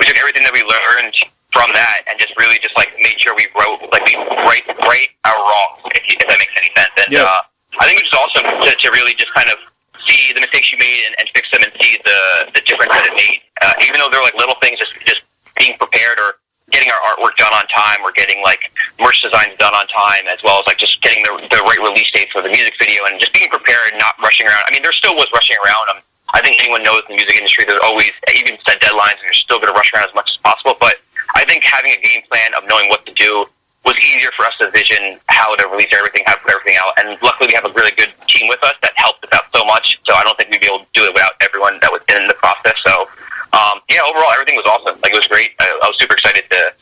we 0.00 0.08
took 0.08 0.16
everything 0.16 0.40
that 0.48 0.56
we 0.56 0.64
learned 0.64 1.12
from 1.52 1.68
that, 1.76 2.00
and 2.08 2.18
just 2.18 2.32
really 2.40 2.56
just 2.64 2.72
like 2.80 2.88
made 3.04 3.20
sure 3.20 3.36
we 3.36 3.44
wrote, 3.52 3.84
like 3.92 4.08
we 4.08 4.16
write, 4.16 4.64
right 4.80 5.12
our 5.28 5.36
wrongs, 5.36 5.84
if, 5.92 6.08
you, 6.08 6.16
if 6.18 6.24
that 6.32 6.40
makes 6.40 6.56
any 6.56 6.72
sense. 6.72 6.96
And 6.96 7.12
Yeah. 7.12 7.28
uh, 7.28 7.44
I 7.76 7.84
think 7.84 8.00
it 8.00 8.08
was 8.08 8.16
awesome 8.16 8.48
to, 8.48 8.72
to 8.72 8.88
really 8.88 9.12
just 9.20 9.32
kind 9.36 9.52
of 9.52 9.60
see 10.06 10.32
the 10.32 10.40
mistakes 10.40 10.72
you 10.72 10.78
made 10.78 11.02
and, 11.06 11.14
and 11.18 11.28
fix 11.34 11.50
them, 11.50 11.62
and 11.62 11.72
see 11.80 11.98
the 12.04 12.52
the 12.54 12.62
difference 12.66 12.92
that 12.92 13.06
it 13.06 13.14
made. 13.14 13.40
Uh, 13.60 13.74
even 13.86 13.98
though 13.98 14.10
they're 14.10 14.22
like 14.22 14.34
little 14.34 14.56
things, 14.58 14.78
just 14.78 14.94
just 15.06 15.22
being 15.56 15.76
prepared 15.78 16.18
or 16.18 16.42
getting 16.72 16.88
our 16.88 17.00
artwork 17.12 17.36
done 17.36 17.52
on 17.52 17.68
time 17.68 18.00
or 18.02 18.10
getting 18.12 18.42
like 18.42 18.72
merch 18.98 19.20
designs 19.20 19.54
done 19.60 19.76
on 19.76 19.86
time 19.88 20.24
as 20.26 20.40
well 20.42 20.58
as 20.58 20.66
like 20.66 20.80
just 20.80 21.00
getting 21.04 21.22
the, 21.22 21.36
the 21.52 21.60
right 21.68 21.78
release 21.84 22.10
date 22.10 22.32
for 22.32 22.40
the 22.40 22.48
music 22.48 22.72
video 22.80 23.04
and 23.04 23.20
just 23.20 23.32
being 23.36 23.48
prepared 23.52 23.92
and 23.92 24.00
not 24.00 24.16
rushing 24.24 24.48
around. 24.48 24.64
I 24.66 24.72
mean 24.72 24.82
there 24.82 24.96
still 24.96 25.14
was 25.14 25.28
rushing 25.32 25.56
around. 25.62 25.96
Um, 25.96 26.02
i 26.32 26.40
think 26.40 26.56
anyone 26.64 26.82
knows 26.82 27.04
in 27.08 27.12
the 27.12 27.20
music 27.20 27.36
industry 27.36 27.68
there's 27.68 27.84
always 27.84 28.08
even 28.32 28.56
set 28.64 28.80
deadlines 28.80 29.20
and 29.20 29.28
you're 29.28 29.36
still 29.36 29.60
going 29.60 29.68
to 29.68 29.76
rush 29.76 29.92
around 29.92 30.08
as 30.08 30.14
much 30.16 30.32
as 30.32 30.38
possible. 30.40 30.74
But 30.80 30.96
i 31.36 31.44
think 31.44 31.62
having 31.62 31.92
a 31.92 32.00
game 32.00 32.24
plan 32.30 32.50
of 32.56 32.64
knowing 32.66 32.88
what 32.88 33.04
to 33.06 33.12
do 33.12 33.46
was 33.84 33.96
easier 33.98 34.30
for 34.36 34.44
us 34.46 34.56
to 34.58 34.70
vision 34.70 35.18
how 35.28 35.54
to 35.56 35.66
release 35.68 35.92
everything 35.92 36.22
how 36.26 36.34
to 36.34 36.42
put 36.42 36.52
everything 36.52 36.78
out 36.84 36.92
and 36.98 37.18
luckily 37.22 37.48
we 37.48 37.54
have 37.54 37.64
a 37.64 37.72
really 37.72 37.92
good 37.92 38.12
team 38.28 38.48
with 38.48 38.62
us 38.62 38.74
that 38.82 38.92
helped 38.96 39.24
us 39.24 39.30
out 39.32 39.44
so 39.54 39.64
much 39.64 39.98
so 40.04 40.14
i 40.14 40.22
don't 40.22 40.36
think 40.36 40.50
we'd 40.50 40.60
be 40.60 40.66
able 40.66 40.80
to 40.80 40.92
do 40.94 41.04
it 41.04 41.12
without 41.12 41.32
everyone 41.40 41.78
that 41.80 41.90
was 41.90 42.00
in 42.14 42.26
the 42.28 42.34
process 42.34 42.78
so 42.82 43.08
um, 43.52 43.80
yeah, 43.88 44.00
overall 44.08 44.32
everything 44.32 44.56
was 44.56 44.64
awesome. 44.64 44.98
Like 45.02 45.12
it 45.12 45.16
was 45.16 45.26
great. 45.26 45.50
I, 45.60 45.68
I 45.84 45.86
was 45.86 45.98
super 45.98 46.14
excited 46.14 46.44
to, 46.50 46.72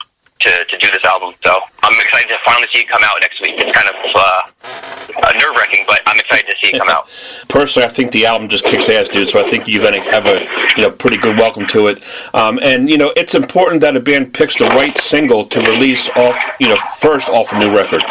to 0.40 0.64
to 0.64 0.78
do 0.78 0.90
this 0.90 1.04
album. 1.04 1.34
So 1.44 1.60
I'm 1.82 2.00
excited 2.00 2.28
to 2.28 2.38
finally 2.44 2.68
see 2.72 2.80
it 2.80 2.88
come 2.88 3.02
out 3.04 3.18
next 3.20 3.40
week. 3.40 3.54
It's 3.56 3.76
kind 3.76 3.88
of 3.88 3.96
uh, 4.14 5.32
nerve 5.38 5.56
wracking, 5.56 5.84
but 5.86 6.00
I'm 6.06 6.18
excited 6.18 6.46
to 6.46 6.56
see 6.56 6.74
it 6.74 6.78
come 6.78 6.88
out. 6.88 7.08
Personally, 7.48 7.86
I 7.86 7.90
think 7.90 8.12
the 8.12 8.26
album 8.26 8.48
just 8.48 8.64
kicks 8.64 8.88
ass, 8.88 9.08
dude. 9.08 9.28
So 9.28 9.44
I 9.44 9.48
think 9.48 9.68
you're 9.68 9.82
going 9.82 10.00
to 10.02 10.10
have 10.10 10.26
a 10.26 10.46
you 10.76 10.82
know 10.82 10.90
pretty 10.90 11.18
good 11.18 11.36
welcome 11.36 11.66
to 11.68 11.88
it. 11.88 12.02
Um, 12.34 12.58
and 12.62 12.88
you 12.88 12.98
know, 12.98 13.12
it's 13.16 13.34
important 13.34 13.80
that 13.82 13.96
a 13.96 14.00
band 14.00 14.34
picks 14.34 14.56
the 14.56 14.66
right 14.66 14.96
single 14.96 15.44
to 15.46 15.60
release 15.60 16.08
off 16.10 16.38
you 16.58 16.68
know 16.68 16.76
first 16.98 17.28
off 17.28 17.52
a 17.52 17.58
new 17.58 17.74
record. 17.74 18.02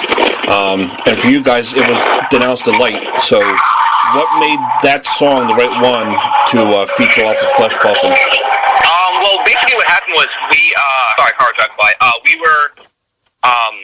Um, 0.48 0.92
and 1.06 1.18
for 1.18 1.28
you 1.28 1.44
guys, 1.44 1.74
it 1.74 1.88
was 1.88 2.00
"Denounce 2.30 2.62
the 2.64 2.74
Light." 2.74 3.22
So 3.22 3.40
what 3.40 4.30
made 4.40 4.60
that 4.82 5.06
song 5.06 5.48
the 5.48 5.54
right 5.54 5.70
one 5.82 6.10
to 6.50 6.60
uh, 6.78 6.86
feature 6.98 7.26
off 7.26 7.38
of 7.42 7.50
Flesh 7.58 7.76
Coffin? 7.78 8.14
Well, 9.20 9.44
basically 9.44 9.76
what 9.76 9.88
happened 9.88 10.16
was 10.16 10.32
we, 10.48 10.62
uh, 10.80 11.10
sorry, 11.20 11.36
car 11.36 11.52
driving 11.56 11.76
by. 11.76 11.92
Uh, 12.00 12.16
we 12.24 12.40
were 12.40 12.64
um, 13.44 13.84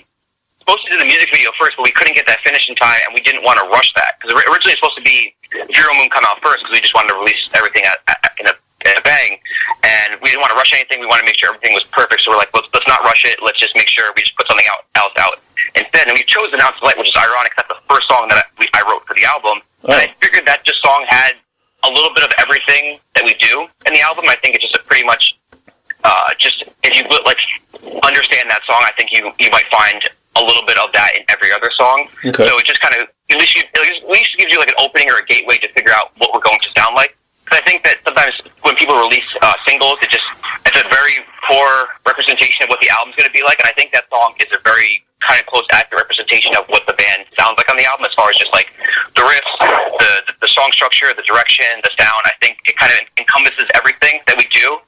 supposed 0.63 0.88
to 0.88 0.96
do 0.96 0.98
the 0.98 1.06
music 1.06 1.27
video 1.27 1.51
first, 1.60 1.75
but 1.75 1.84
we 1.84 1.92
couldn't 1.92 2.15
get 2.15 2.25
that 2.27 2.39
finished 2.39 2.72
in 2.72 2.75
time, 2.75 3.04
and 3.04 3.12
we 3.12 3.20
didn't 3.20 3.44
want 3.44 3.60
to 3.60 3.68
rush 3.68 3.92
that 4.00 4.15
because 4.15 4.32
originally 4.32 4.74
it 4.74 4.80
was 4.80 4.96
supposed 4.96 4.98
to 4.98 5.04
be 5.04 5.36
Zero 5.75 5.92
Moon 6.00 6.08
come 6.08 6.24
out 6.24 6.39
first 6.39 6.63
because 6.63 6.72
we 6.72 6.80
just 6.80 6.96
wanted 6.96 7.12
to 7.12 7.20
release 7.20 7.51
everything 7.51 7.84
at, 7.84 8.00
at, 8.08 8.32
in, 8.39 8.48
a, 8.48 8.56
in 8.88 8.96
a 8.96 9.04
bang, 9.04 9.36
and 9.84 10.15
we 10.24 10.32
didn't 10.32 10.39
want 10.39 10.56
to 10.56 10.60
rush 10.60 10.72
anything. 10.72 11.04
We 11.04 11.06
wanted 11.06 11.27
to 11.27 11.30
make 11.30 11.39
sure 11.39 11.51
everything 11.51 11.75
was 11.75 11.84
perfect, 11.92 12.24
so 12.24 12.32
we're 12.32 12.39
like, 12.39 12.56
let's, 12.56 12.72
let's 12.72 12.88
not 12.88 13.04
rush 13.04 13.27
it. 13.27 13.44
Let's 13.44 13.60
just 13.60 13.75
make 13.75 13.92
sure 13.92 14.08
we 14.15 14.24
just 14.24 14.39
put 14.39 14.48
something 14.48 14.65
out, 14.72 14.88
else 14.96 15.15
out 15.20 15.44
instead. 15.75 16.08
And 16.08 16.15
we 16.15 16.24
chose 16.24 16.48
"Denounce 16.50 16.80
the 16.80 16.88
Light," 16.88 16.96
which 16.96 17.12
is 17.12 17.18
ironic. 17.20 17.51
That's 17.60 17.70
the 17.70 17.84
first 17.92 18.08
song 18.08 18.32
that 18.32 18.39
I, 18.39 18.46
we, 18.56 18.72
I 18.72 18.88
wrote 18.88 19.04
for 19.04 19.20
the 19.20 19.27
album, 19.27 19.60
and 19.84 20.00
I 20.00 20.08
figured 20.24 20.48
that 20.48 20.63
just 20.63 20.80
song 20.80 21.04
had 21.12 21.36
a 21.86 21.89
little 21.92 22.13
bit 22.13 22.24
of 22.24 22.32
everything 22.38 23.00
that 23.13 23.24
we 23.24 23.34
do 23.36 23.68
in 23.86 23.94
the 23.94 24.01
album. 24.01 24.25
I 24.27 24.36
think 24.36 24.56
it's 24.56 24.63
just 24.63 24.75
a 24.75 24.84
pretty 24.84 25.06
much 25.06 25.38
uh, 26.04 26.30
just 26.38 26.63
if 26.84 26.92
you 26.96 27.04
like 27.25 27.38
understand 28.04 28.50
that 28.50 28.62
song, 28.65 28.82
I 28.82 28.92
think 28.98 29.12
you 29.12 29.32
you 29.39 29.50
might 29.51 29.65
find 29.70 30.01
a 30.36 30.44
little 30.44 30.65
bit 30.65 30.77
of 30.77 30.92
that 30.94 31.15
in 31.15 31.24
every 31.30 31.51
other 31.51 31.72
song. 31.72 32.08
Okay. 32.25 32.46
So 32.46 32.58
it 32.58 32.65
just 32.65 32.82
kind 32.82 32.94
of 32.96 33.08
at 33.30 33.38
least 33.38 33.56
you, 33.56 33.63
at 33.74 34.10
least 34.10 34.38
gives 34.38 34.51
you 34.51 34.60
like 34.60 34.70
an 34.70 34.80
opening 34.80 35.10
or 35.10 35.18
a 35.18 35.25
gateway 35.25 35.58
to 35.58 35.70
figure 35.70 35.94
out 35.96 36.12
what 36.18 36.34
we're 36.34 36.44
going 36.44 36.60
to 36.60 36.70
sound 36.70 36.96
like. 36.96 37.18
Because 37.44 37.62
I 37.62 37.63
think 37.63 37.84
that 37.84 38.01
sometimes 38.04 38.42
when 38.62 38.75
people 38.75 38.98
release 38.98 39.25
uh, 39.42 39.54
singles, 39.65 39.98
it 40.01 40.10
just 40.10 40.25
it's 40.65 40.77
a 40.77 40.88
very 40.89 41.25
poor 41.48 41.88
representation 42.06 42.65
of 42.65 42.70
what 42.70 42.82
the 42.82 42.89
album's 42.89 43.15
going 43.15 43.30
to 43.30 43.34
be 43.34 43.44
like. 43.44 43.60
And 43.60 43.70
I 43.70 43.74
think 43.74 43.92
that 43.94 44.10
song 44.10 44.34
is 44.42 44.51
a 44.51 44.62
very 44.65 45.04
kind 45.22 45.39
of 45.39 45.45
close, 45.45 45.65
accurate 45.72 46.03
representation 46.03 46.55
of 46.55 46.67
what 46.67 46.86
the 46.86 46.93
band 46.93 47.25
sounds 47.38 47.57
like 47.57 47.69
on 47.69 47.77
the 47.77 47.86
album, 47.86 48.05
as 48.05 48.13
far 48.13 48.29
as 48.29 48.36
just 48.36 48.51
like 48.51 48.72
the 49.15 49.24
riffs, 49.24 49.53
the 50.00 50.12
the, 50.27 50.34
the 50.41 50.48
song 50.48 50.69
structure, 50.72 51.07
the 51.15 51.24
direction, 51.24 51.65
the 51.84 51.91
sound. 51.95 52.22
I 52.25 52.34
think 52.41 52.60
it 52.65 52.75
kind 52.75 52.91
of 52.91 53.00
encompasses 53.17 53.67
everything 53.75 54.22
that 54.27 54.38
we 54.38 54.45
do 54.51 54.79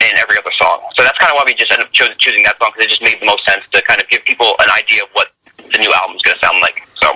in 0.00 0.16
every 0.16 0.38
other 0.38 0.52
song. 0.52 0.80
So 0.96 1.02
that's 1.04 1.18
kind 1.18 1.30
of 1.30 1.36
why 1.36 1.44
we 1.44 1.54
just 1.54 1.70
ended 1.70 1.86
up 1.86 1.92
choosing 1.92 2.42
that 2.44 2.56
song 2.58 2.72
because 2.72 2.88
it 2.88 2.90
just 2.90 3.02
made 3.02 3.20
the 3.20 3.26
most 3.28 3.44
sense 3.44 3.68
to 3.68 3.82
kind 3.82 4.00
of 4.00 4.08
give 4.08 4.24
people 4.24 4.56
an 4.60 4.70
idea 4.72 5.04
of 5.04 5.10
what 5.12 5.28
the 5.72 5.78
new 5.78 5.92
album's 5.92 6.22
going 6.22 6.38
to 6.38 6.46
sound 6.46 6.60
like. 6.60 6.86
So 6.94 7.08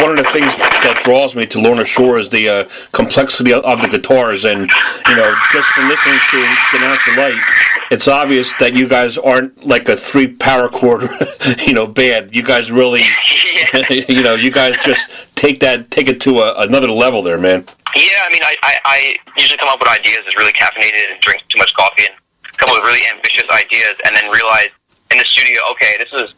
one 0.00 0.10
of 0.10 0.16
the 0.16 0.30
things 0.32 0.54
that 0.56 1.00
draws 1.04 1.34
me 1.34 1.46
to 1.46 1.60
Lorna 1.60 1.84
Shore 1.84 2.18
is 2.18 2.28
the 2.28 2.48
uh, 2.48 2.64
complexity 2.92 3.52
of 3.52 3.82
the 3.82 3.88
guitars, 3.88 4.44
and 4.44 4.70
you 5.08 5.16
know, 5.16 5.34
just 5.52 5.68
from 5.70 5.88
listening 5.88 6.18
to 6.30 6.38
"Denounce 6.72 7.04
the 7.06 7.14
Light," 7.16 7.42
it's 7.90 8.08
obvious 8.08 8.54
that 8.54 8.74
you 8.74 8.88
guys 8.88 9.18
aren't 9.18 9.66
like 9.66 9.88
a 9.88 9.96
three 9.96 10.28
power 10.28 10.68
chord, 10.68 11.02
you 11.66 11.74
know, 11.74 11.86
band. 11.86 12.34
You 12.34 12.42
guys 12.42 12.70
really, 12.70 13.02
you 14.08 14.22
know, 14.22 14.34
you 14.34 14.50
guys 14.50 14.78
just 14.84 15.34
take 15.36 15.60
that, 15.60 15.90
take 15.90 16.08
it 16.08 16.20
to 16.22 16.38
a, 16.38 16.62
another 16.62 16.88
level, 16.88 17.22
there, 17.22 17.38
man. 17.38 17.64
Yeah, 17.94 18.24
I 18.24 18.32
mean, 18.32 18.42
I, 18.42 18.56
I, 18.62 18.74
I 18.84 19.16
usually 19.36 19.58
come 19.58 19.68
up 19.68 19.80
with 19.80 19.88
ideas 19.88 20.24
that's 20.24 20.36
really 20.38 20.52
caffeinated 20.52 21.12
and 21.12 21.20
drink 21.20 21.42
too 21.48 21.58
much 21.58 21.74
coffee 21.74 22.04
and 22.08 22.14
come 22.56 22.70
up 22.70 22.76
with 22.76 22.84
really 22.84 23.06
ambitious 23.12 23.48
ideas 23.50 23.96
and 24.06 24.14
then 24.14 24.30
realize 24.30 24.70
in 25.10 25.18
the 25.18 25.24
studio, 25.24 25.60
okay, 25.72 25.96
this 25.98 26.12
is 26.12 26.34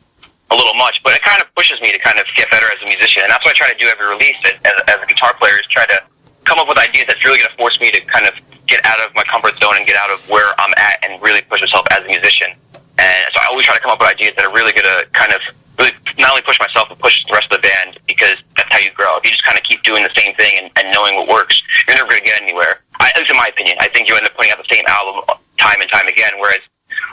a 0.54 0.56
little 0.56 0.78
much, 0.78 1.02
but 1.02 1.12
it 1.12 1.22
kind 1.26 1.42
of 1.42 1.50
pushes 1.58 1.82
me 1.82 1.90
to 1.90 1.98
kind 1.98 2.22
of 2.22 2.26
get 2.38 2.46
better 2.50 2.70
as 2.70 2.78
a 2.78 2.86
musician. 2.86 3.26
And 3.26 3.30
that's 3.30 3.42
what 3.42 3.50
I 3.50 3.58
try 3.58 3.68
to 3.74 3.78
do 3.78 3.90
every 3.90 4.06
release 4.06 4.38
as, 4.46 4.54
as, 4.86 4.98
a 5.02 5.06
guitar 5.10 5.34
player 5.34 5.58
is 5.58 5.66
try 5.66 5.84
to 5.90 5.98
come 6.46 6.62
up 6.62 6.70
with 6.70 6.78
ideas 6.78 7.10
that's 7.10 7.24
really 7.26 7.42
going 7.42 7.50
to 7.50 7.58
force 7.58 7.80
me 7.82 7.90
to 7.90 8.00
kind 8.06 8.26
of 8.30 8.38
get 8.70 8.84
out 8.86 9.02
of 9.02 9.10
my 9.18 9.26
comfort 9.26 9.58
zone 9.58 9.74
and 9.76 9.84
get 9.84 9.98
out 9.98 10.14
of 10.14 10.22
where 10.30 10.54
I'm 10.58 10.72
at 10.78 11.02
and 11.02 11.20
really 11.20 11.42
push 11.42 11.60
myself 11.60 11.84
as 11.90 12.06
a 12.06 12.08
musician. 12.08 12.54
And 12.96 13.26
so 13.34 13.42
I 13.42 13.50
always 13.50 13.66
try 13.66 13.74
to 13.74 13.82
come 13.82 13.90
up 13.90 13.98
with 13.98 14.08
ideas 14.08 14.38
that 14.38 14.46
are 14.46 14.54
really 14.54 14.70
going 14.72 14.86
to 14.86 15.04
kind 15.12 15.34
of 15.34 15.42
really 15.78 15.90
not 16.18 16.30
only 16.30 16.46
push 16.46 16.60
myself 16.62 16.88
but 16.88 16.98
push 17.02 17.26
the 17.26 17.34
rest 17.34 17.50
of 17.50 17.58
the 17.58 17.64
band 17.66 17.98
because 18.06 18.38
that's 18.54 18.70
how 18.70 18.78
you 18.78 18.94
grow. 18.94 19.18
If 19.18 19.24
you 19.26 19.34
just 19.34 19.42
kind 19.42 19.58
of 19.58 19.64
keep 19.66 19.82
doing 19.82 20.06
the 20.06 20.14
same 20.14 20.34
thing 20.38 20.54
and, 20.62 20.70
and 20.78 20.94
knowing 20.94 21.16
what 21.18 21.26
works, 21.26 21.60
you're 21.88 21.96
never 21.96 22.08
going 22.08 22.22
to 22.22 22.28
get 22.30 22.40
anywhere. 22.40 22.80
I, 23.00 23.10
at 23.10 23.18
least 23.18 23.30
in 23.30 23.36
my 23.36 23.50
opinion, 23.50 23.76
I 23.80 23.88
think 23.88 24.08
you 24.08 24.14
end 24.14 24.24
up 24.24 24.34
putting 24.38 24.52
out 24.52 24.62
the 24.62 24.70
same 24.70 24.84
album 24.86 25.26
time 25.58 25.80
and 25.82 25.90
time 25.90 26.06
again. 26.06 26.38
Whereas 26.38 26.62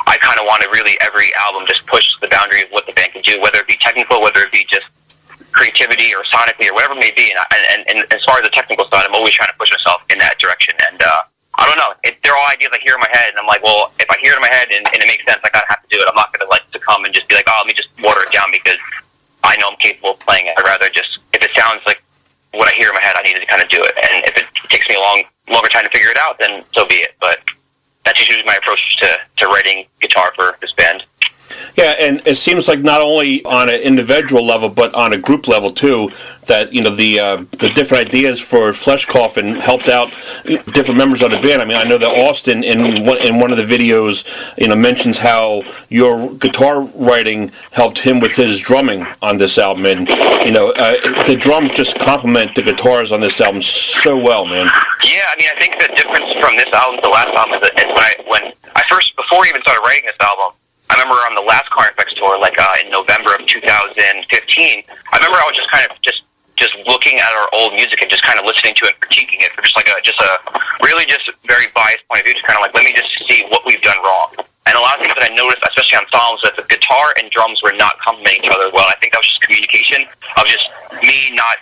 I 0.08 0.18
kind 0.18 0.40
of 0.40 0.46
want 0.46 0.64
to 0.64 0.70
really 0.70 0.98
every 1.02 1.30
album 1.46 1.66
just 1.68 1.86
push 1.88 2.08
the 2.20 2.28
boundary 2.28 2.64
of 2.64 2.70
what 2.70 2.86
the 2.86 2.94
band 2.94 3.14
can 3.14 3.22
do, 3.22 3.40
whether 3.42 3.60
it 3.60 3.68
be 3.68 3.78
technical, 3.80 4.22
whether 4.22 4.42
it 4.42 4.52
be 4.52 4.66
just 4.70 4.88
creativity 5.52 6.14
or 6.16 6.24
sonically 6.24 6.70
or 6.70 6.74
whatever 6.74 6.94
it 6.94 7.00
may 7.04 7.12
be. 7.16 7.30
And, 7.32 7.40
I- 7.40 7.68
and, 7.76 7.82
and 7.90 7.98
as 8.14 8.24
far 8.24 8.38
as 8.38 8.44
the 8.44 8.50
technical 8.54 8.86
side, 8.86 9.06
I'm 9.06 9.16
always 9.16 9.34
trying 9.34 9.52
to 9.52 9.58
push 9.58 9.72
myself 9.72 10.04
in 10.10 10.18
that 10.20 10.40
direction. 10.40 10.76
And 10.90 11.02
uh, 11.02 11.22
I 11.60 11.68
don't 11.68 11.78
know, 11.78 11.94
it, 12.04 12.18
they're 12.24 12.36
all 12.36 12.48
ideas 12.52 12.72
I 12.74 12.80
hear 12.80 12.96
in 12.96 13.02
my 13.02 13.12
head, 13.12 13.30
and 13.30 13.38
I'm 13.40 13.46
like, 13.48 13.62
well, 13.64 13.92
if 14.00 14.10
I 14.10 14.18
hear 14.18 14.32
it 14.34 14.38
in 14.40 14.42
my 14.42 14.50
head 14.52 14.72
and, 14.72 14.88
and 14.94 15.04
it 15.04 15.08
makes 15.08 15.26
sense, 15.26 15.42
I 15.44 15.50
gotta 15.52 15.68
have 15.70 15.84
to 15.84 15.90
do 15.92 16.00
it. 16.02 16.08
I'm 16.08 16.16
not 16.16 16.32
gonna 16.34 16.50
like 16.50 16.66
to 16.72 16.80
come 16.80 17.06
and 17.06 17.14
just 17.14 17.28
be 17.28 17.36
like, 17.36 17.46
oh, 17.48 17.56
let 17.60 17.68
me 17.68 17.74
just 17.76 17.90
water 18.02 18.22
it 18.24 18.32
down 18.32 18.48
because 18.52 18.80
I 19.44 19.58
know 19.58 19.70
I'm 19.70 19.78
capable 19.78 20.12
of 20.16 20.20
playing 20.22 20.48
it. 20.48 20.56
I'd 20.58 20.66
rather 20.66 20.90
just 20.90 21.20
if 21.34 21.44
it 21.44 21.52
sounds 21.58 21.82
like 21.86 22.02
what 22.54 22.68
I 22.68 22.76
hear 22.76 22.90
in 22.90 22.96
my 22.96 23.02
head, 23.04 23.16
I 23.16 23.22
need 23.24 23.36
to 23.36 23.46
kind 23.46 23.62
of 23.62 23.70
do 23.70 23.84
it. 23.84 23.94
And 23.98 24.24
if 24.26 24.36
it 24.38 24.48
takes 24.70 24.88
me 24.90 24.96
a 24.96 25.00
long 25.00 25.24
longer 25.50 25.70
time 25.70 25.84
to 25.84 25.90
figure 25.92 26.10
it 26.10 26.18
out, 26.18 26.40
then 26.40 26.64
so 26.72 26.88
be 26.88 26.96
it. 27.04 27.16
But 27.20 27.40
that's 28.06 28.20
usually 28.20 28.46
my 28.46 28.56
approach 28.56 28.98
to, 28.98 29.08
to 29.38 29.48
writing 29.48 29.86
guitar 30.00 30.32
for 30.36 30.58
this 30.62 30.72
band. 30.74 31.06
And 31.78 32.22
it 32.26 32.36
seems 32.36 32.68
like 32.68 32.80
not 32.80 33.02
only 33.02 33.44
on 33.46 33.70
an 33.70 33.80
individual 33.82 34.46
level, 34.46 34.70
but 34.70 34.94
on 34.94 35.14
a 35.14 35.18
group 35.18 35.48
level 35.48 35.70
too. 35.70 36.12
That 36.48 36.74
you 36.74 36.82
know 36.82 36.94
the 36.96 37.20
uh, 37.20 37.38
the 37.60 37.72
different 37.74 38.08
ideas 38.08 38.42
for 38.42 38.74
Flesh 38.74 39.06
Coffin 39.06 39.56
helped 39.56 39.88
out 39.88 40.10
different 40.74 40.98
members 40.98 41.22
of 41.22 41.32
the 41.32 41.40
band. 41.40 41.62
I 41.62 41.66
mean, 41.66 41.78
I 41.78 41.84
know 41.84 41.98
that 41.98 42.10
Austin 42.10 42.64
in 42.64 43.06
one, 43.06 43.18
in 43.20 43.40
one 43.40 43.52
of 43.52 43.58
the 43.58 43.64
videos, 43.64 44.26
you 44.58 44.68
know, 44.68 44.76
mentions 44.76 45.20
how 45.20 45.64
your 45.90 46.34
guitar 46.36 46.82
writing 46.96 47.52
helped 47.72 48.00
him 48.00 48.20
with 48.20 48.36
his 48.36 48.60
drumming 48.60 49.06
on 49.22 49.38
this 49.38 49.58
album, 49.58 49.86
and 49.86 50.10
you 50.46 50.52
know, 50.52 50.72
uh, 50.72 51.24
the 51.26 51.38
drums 51.40 51.72
just 51.72 52.00
complement 52.00 52.56
the 52.56 52.64
guitars 52.64 53.12
on 53.12 53.22
this 53.22 53.40
album 53.40 53.62
so 53.62 54.18
well, 54.18 54.46
man. 54.46 54.66
Yeah, 55.04 55.26
I 55.30 55.36
mean, 55.38 55.48
I 55.56 55.60
think 55.60 55.80
the 55.80 55.96
difference 55.96 56.34
from 56.40 56.58
this 56.58 56.72
album 56.74 56.98
to 56.98 57.02
the 57.04 57.10
last 57.10 57.34
album 57.36 57.56
is 57.56 57.62
that 57.62 57.76
when 57.76 58.04
I 58.04 58.14
when 58.28 58.54
I 58.76 58.84
first 58.90 59.16
before 59.16 59.46
I 59.46 59.50
even 59.50 59.62
started 59.62 59.82
writing 59.86 60.06
this 60.06 60.18
album. 60.20 60.58
I 60.92 61.00
remember 61.00 61.16
on 61.24 61.40
the 61.40 61.48
last 61.48 61.72
Carnifex 61.72 62.20
tour, 62.20 62.36
like 62.36 62.60
uh, 62.60 62.84
in 62.84 62.92
November 62.92 63.32
of 63.32 63.48
2015. 63.48 63.96
I 63.96 65.16
remember 65.16 65.40
I 65.40 65.48
was 65.48 65.56
just 65.56 65.72
kind 65.72 65.88
of 65.88 65.96
just 66.04 66.28
just 66.60 66.76
looking 66.84 67.16
at 67.16 67.32
our 67.32 67.48
old 67.56 67.74
music 67.80 68.04
and 68.04 68.12
just 68.12 68.28
kind 68.28 68.38
of 68.38 68.44
listening 68.44 68.76
to 68.76 68.92
it 68.92 69.00
and 69.00 69.02
critiquing 69.02 69.40
it 69.40 69.56
for 69.56 69.64
just 69.64 69.74
like 69.80 69.88
a 69.88 69.96
just 70.04 70.20
a 70.20 70.32
really 70.84 71.08
just 71.08 71.32
very 71.48 71.72
biased 71.72 72.04
point 72.12 72.22
of 72.22 72.26
view, 72.28 72.36
just 72.36 72.44
kind 72.44 72.60
of 72.60 72.68
like 72.68 72.76
let 72.76 72.84
me 72.84 72.92
just 72.92 73.08
see 73.24 73.48
what 73.48 73.64
we've 73.64 73.80
done 73.80 73.96
wrong. 74.04 74.36
And 74.68 74.76
a 74.76 74.84
lot 74.84 75.00
of 75.00 75.08
things 75.08 75.16
that 75.16 75.24
I 75.24 75.32
noticed, 75.32 75.64
especially 75.64 76.04
on 76.04 76.06
songs, 76.12 76.44
that 76.44 76.60
the 76.60 76.68
guitar 76.68 77.16
and 77.16 77.32
drums 77.32 77.64
were 77.64 77.74
not 77.74 77.96
complementing 78.04 78.44
each 78.44 78.52
other 78.52 78.68
well. 78.76 78.86
I 78.92 79.00
think 79.00 79.16
that 79.16 79.24
was 79.24 79.32
just 79.32 79.40
communication 79.40 80.04
of 80.12 80.44
just 80.44 80.68
me 81.00 81.32
not 81.40 81.56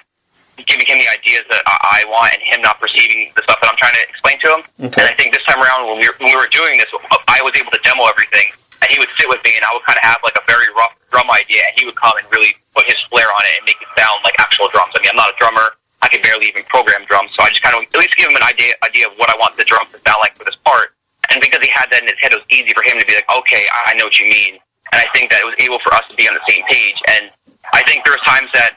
giving 0.65 0.89
him 0.89 0.97
the 0.97 1.07
ideas 1.07 1.45
that 1.53 1.61
I 1.69 2.01
want 2.09 2.33
and 2.33 2.41
him 2.43 2.65
not 2.65 2.81
perceiving 2.81 3.29
the 3.37 3.45
stuff 3.45 3.61
that 3.61 3.69
I'm 3.69 3.77
trying 3.77 3.93
to 3.93 4.03
explain 4.09 4.37
to 4.41 4.47
him. 4.57 4.61
Okay. 4.89 5.05
And 5.05 5.07
I 5.07 5.13
think 5.13 5.37
this 5.37 5.45
time 5.45 5.61
around 5.61 5.85
when 5.85 6.01
we 6.01 6.09
were, 6.09 6.17
when 6.17 6.33
we 6.33 6.35
were 6.35 6.49
doing 6.49 6.81
this, 6.81 6.89
I 7.29 7.39
was 7.45 7.53
able 7.55 7.71
to 7.71 7.79
demo 7.85 8.09
everything 8.09 8.51
and 8.81 8.87
he 8.91 8.97
would 8.99 9.11
sit 9.19 9.27
with 9.27 9.43
me, 9.43 9.53
and 9.55 9.63
I 9.67 9.71
would 9.75 9.83
kind 9.83 9.97
of 9.99 10.05
have 10.05 10.19
like 10.23 10.37
a 10.39 10.45
very 10.47 10.67
rough 10.75 10.95
drum 11.11 11.27
idea, 11.31 11.63
and 11.67 11.73
he 11.75 11.83
would 11.85 11.97
come 11.99 12.13
and 12.15 12.25
really 12.31 12.55
put 12.75 12.85
his 12.87 12.99
flair 13.11 13.27
on 13.27 13.43
it 13.47 13.59
and 13.59 13.65
make 13.65 13.79
it 13.81 13.89
sound 13.97 14.23
like 14.23 14.35
actual 14.39 14.71
drums. 14.71 14.93
I 14.95 15.03
mean, 15.03 15.11
I'm 15.11 15.19
not 15.19 15.33
a 15.33 15.37
drummer; 15.37 15.75
I 16.01 16.07
can 16.07 16.21
barely 16.21 16.47
even 16.47 16.63
program 16.67 17.03
drums, 17.05 17.35
so 17.35 17.43
I 17.43 17.49
just 17.49 17.61
kind 17.61 17.75
of 17.75 17.83
at 17.83 17.99
least 17.99 18.15
give 18.15 18.29
him 18.29 18.37
an 18.39 18.45
idea 18.45 18.73
idea 18.83 19.07
of 19.07 19.17
what 19.19 19.29
I 19.29 19.35
want 19.37 19.57
the 19.57 19.67
drums 19.67 19.91
to 19.91 19.99
sound 20.03 20.21
like 20.23 20.35
for 20.37 20.45
this 20.47 20.57
part. 20.61 20.95
And 21.29 21.37
because 21.41 21.61
he 21.61 21.69
had 21.69 21.91
that 21.91 22.01
in 22.01 22.09
his 22.09 22.17
head, 22.17 22.33
it 22.33 22.41
was 22.41 22.49
easy 22.49 22.73
for 22.73 22.81
him 22.81 22.97
to 22.97 23.05
be 23.05 23.13
like, 23.13 23.29
okay, 23.29 23.61
I 23.85 23.93
know 23.93 24.09
what 24.09 24.17
you 24.17 24.25
mean. 24.25 24.57
And 24.89 24.97
I 24.97 25.05
think 25.13 25.29
that 25.29 25.41
it 25.41 25.45
was 25.45 25.53
able 25.61 25.77
for 25.77 25.93
us 25.93 26.09
to 26.09 26.15
be 26.17 26.25
on 26.25 26.33
the 26.33 26.41
same 26.49 26.65
page. 26.65 26.97
And 27.05 27.29
I 27.73 27.85
think 27.85 28.01
there 28.01 28.13
was 28.13 28.23
times 28.25 28.49
that 28.57 28.73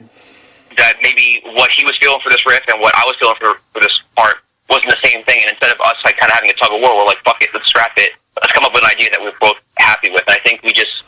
that 0.77 0.97
maybe 1.03 1.41
what 1.53 1.71
he 1.71 1.85
was 1.85 1.97
feeling 1.99 2.21
for 2.21 2.31
this 2.31 2.45
riff 2.47 2.65
and 2.69 2.81
what 2.81 2.95
I 2.97 3.05
was 3.05 3.17
feeling 3.17 3.37
for, 3.37 3.61
for 3.73 3.81
this 3.81 4.01
part 4.17 4.41
wasn't 4.69 4.93
the 4.93 5.01
same 5.05 5.23
thing. 5.25 5.41
And 5.45 5.51
instead 5.51 5.73
of 5.73 5.81
us 5.81 5.97
like 6.05 6.17
kind 6.17 6.31
of 6.31 6.37
having 6.37 6.51
a 6.51 6.57
tug 6.57 6.73
of 6.73 6.81
war, 6.81 6.97
we're 6.97 7.07
like, 7.07 7.19
fuck 7.19 7.41
it, 7.41 7.51
let's 7.53 7.67
scrap 7.67 7.93
it. 7.97 8.13
Let's 8.43 8.53
come 8.53 8.65
up 8.65 8.75
with 8.75 8.83
an 8.83 8.91
idea 8.91 9.09
that 9.11 9.23
we're 9.23 9.39
both 9.41 9.63
happy 9.79 10.11
with. 10.11 10.27
And 10.27 10.35
I 10.35 10.41
think 10.43 10.63
we 10.63 10.73
just 10.73 11.07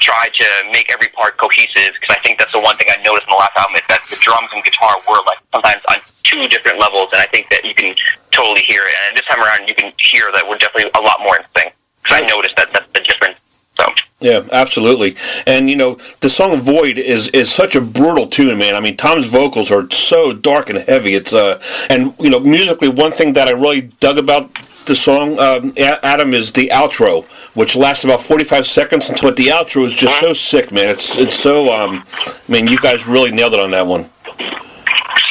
try 0.00 0.28
to 0.32 0.46
make 0.72 0.90
every 0.92 1.08
part 1.08 1.36
cohesive 1.36 1.94
because 1.94 2.16
I 2.16 2.18
think 2.20 2.38
that's 2.38 2.52
the 2.52 2.60
one 2.60 2.76
thing 2.76 2.88
I 2.90 3.00
noticed 3.02 3.28
in 3.28 3.32
the 3.32 3.38
last 3.38 3.56
album 3.56 3.76
is 3.76 3.86
that 3.88 4.02
the 4.10 4.16
drums 4.20 4.50
and 4.52 4.64
guitar 4.64 4.96
were 5.08 5.22
like 5.26 5.38
sometimes 5.52 5.82
on 5.88 5.96
two 6.24 6.48
different 6.48 6.78
levels, 6.78 7.10
and 7.12 7.20
I 7.20 7.26
think 7.26 7.48
that 7.50 7.64
you 7.64 7.74
can 7.74 7.94
totally 8.30 8.62
hear 8.62 8.82
it. 8.82 8.94
And 9.08 9.16
this 9.16 9.24
time 9.26 9.40
around, 9.40 9.68
you 9.68 9.74
can 9.74 9.92
hear 9.98 10.30
that 10.32 10.42
we're 10.48 10.58
definitely 10.58 10.90
a 10.94 11.02
lot 11.02 11.20
more 11.20 11.36
in 11.36 11.42
sync 11.56 11.74
because 12.02 12.22
I 12.22 12.26
noticed 12.26 12.56
that 12.56 12.72
that's 12.72 12.88
the 12.88 13.00
difference. 13.00 13.38
So. 13.74 13.84
Yeah, 14.20 14.42
absolutely. 14.52 15.16
And 15.46 15.70
you 15.70 15.76
know, 15.76 15.94
the 16.20 16.28
song 16.28 16.56
"Void" 16.60 16.98
is 16.98 17.28
is 17.28 17.50
such 17.50 17.76
a 17.76 17.80
brutal 17.80 18.26
tune, 18.26 18.58
man. 18.58 18.74
I 18.74 18.80
mean, 18.80 18.96
Tom's 18.96 19.26
vocals 19.26 19.70
are 19.70 19.90
so 19.90 20.32
dark 20.32 20.68
and 20.68 20.78
heavy. 20.78 21.14
It's 21.14 21.32
uh, 21.32 21.60
and 21.88 22.14
you 22.18 22.30
know, 22.30 22.40
musically, 22.40 22.88
one 22.88 23.12
thing 23.12 23.34
that 23.34 23.48
I 23.48 23.52
really 23.52 23.82
dug 23.82 24.18
about 24.18 24.50
the 24.86 24.96
song, 24.96 25.38
um, 25.38 25.72
Adam, 25.78 26.34
is 26.34 26.52
the 26.52 26.68
outro, 26.72 27.24
which 27.54 27.76
lasts 27.76 28.04
about 28.04 28.22
forty 28.22 28.44
five 28.44 28.66
seconds. 28.66 29.08
And 29.08 29.18
but 29.20 29.36
the 29.36 29.48
outro 29.48 29.84
is 29.84 29.94
just 29.94 30.18
so 30.20 30.32
sick, 30.32 30.72
man. 30.72 30.88
It's 30.88 31.16
it's 31.16 31.36
so. 31.36 31.72
Um, 31.72 32.04
I 32.26 32.52
mean, 32.52 32.66
you 32.66 32.78
guys 32.78 33.06
really 33.06 33.30
nailed 33.30 33.54
it 33.54 33.60
on 33.60 33.70
that 33.72 33.86
one. 33.86 34.08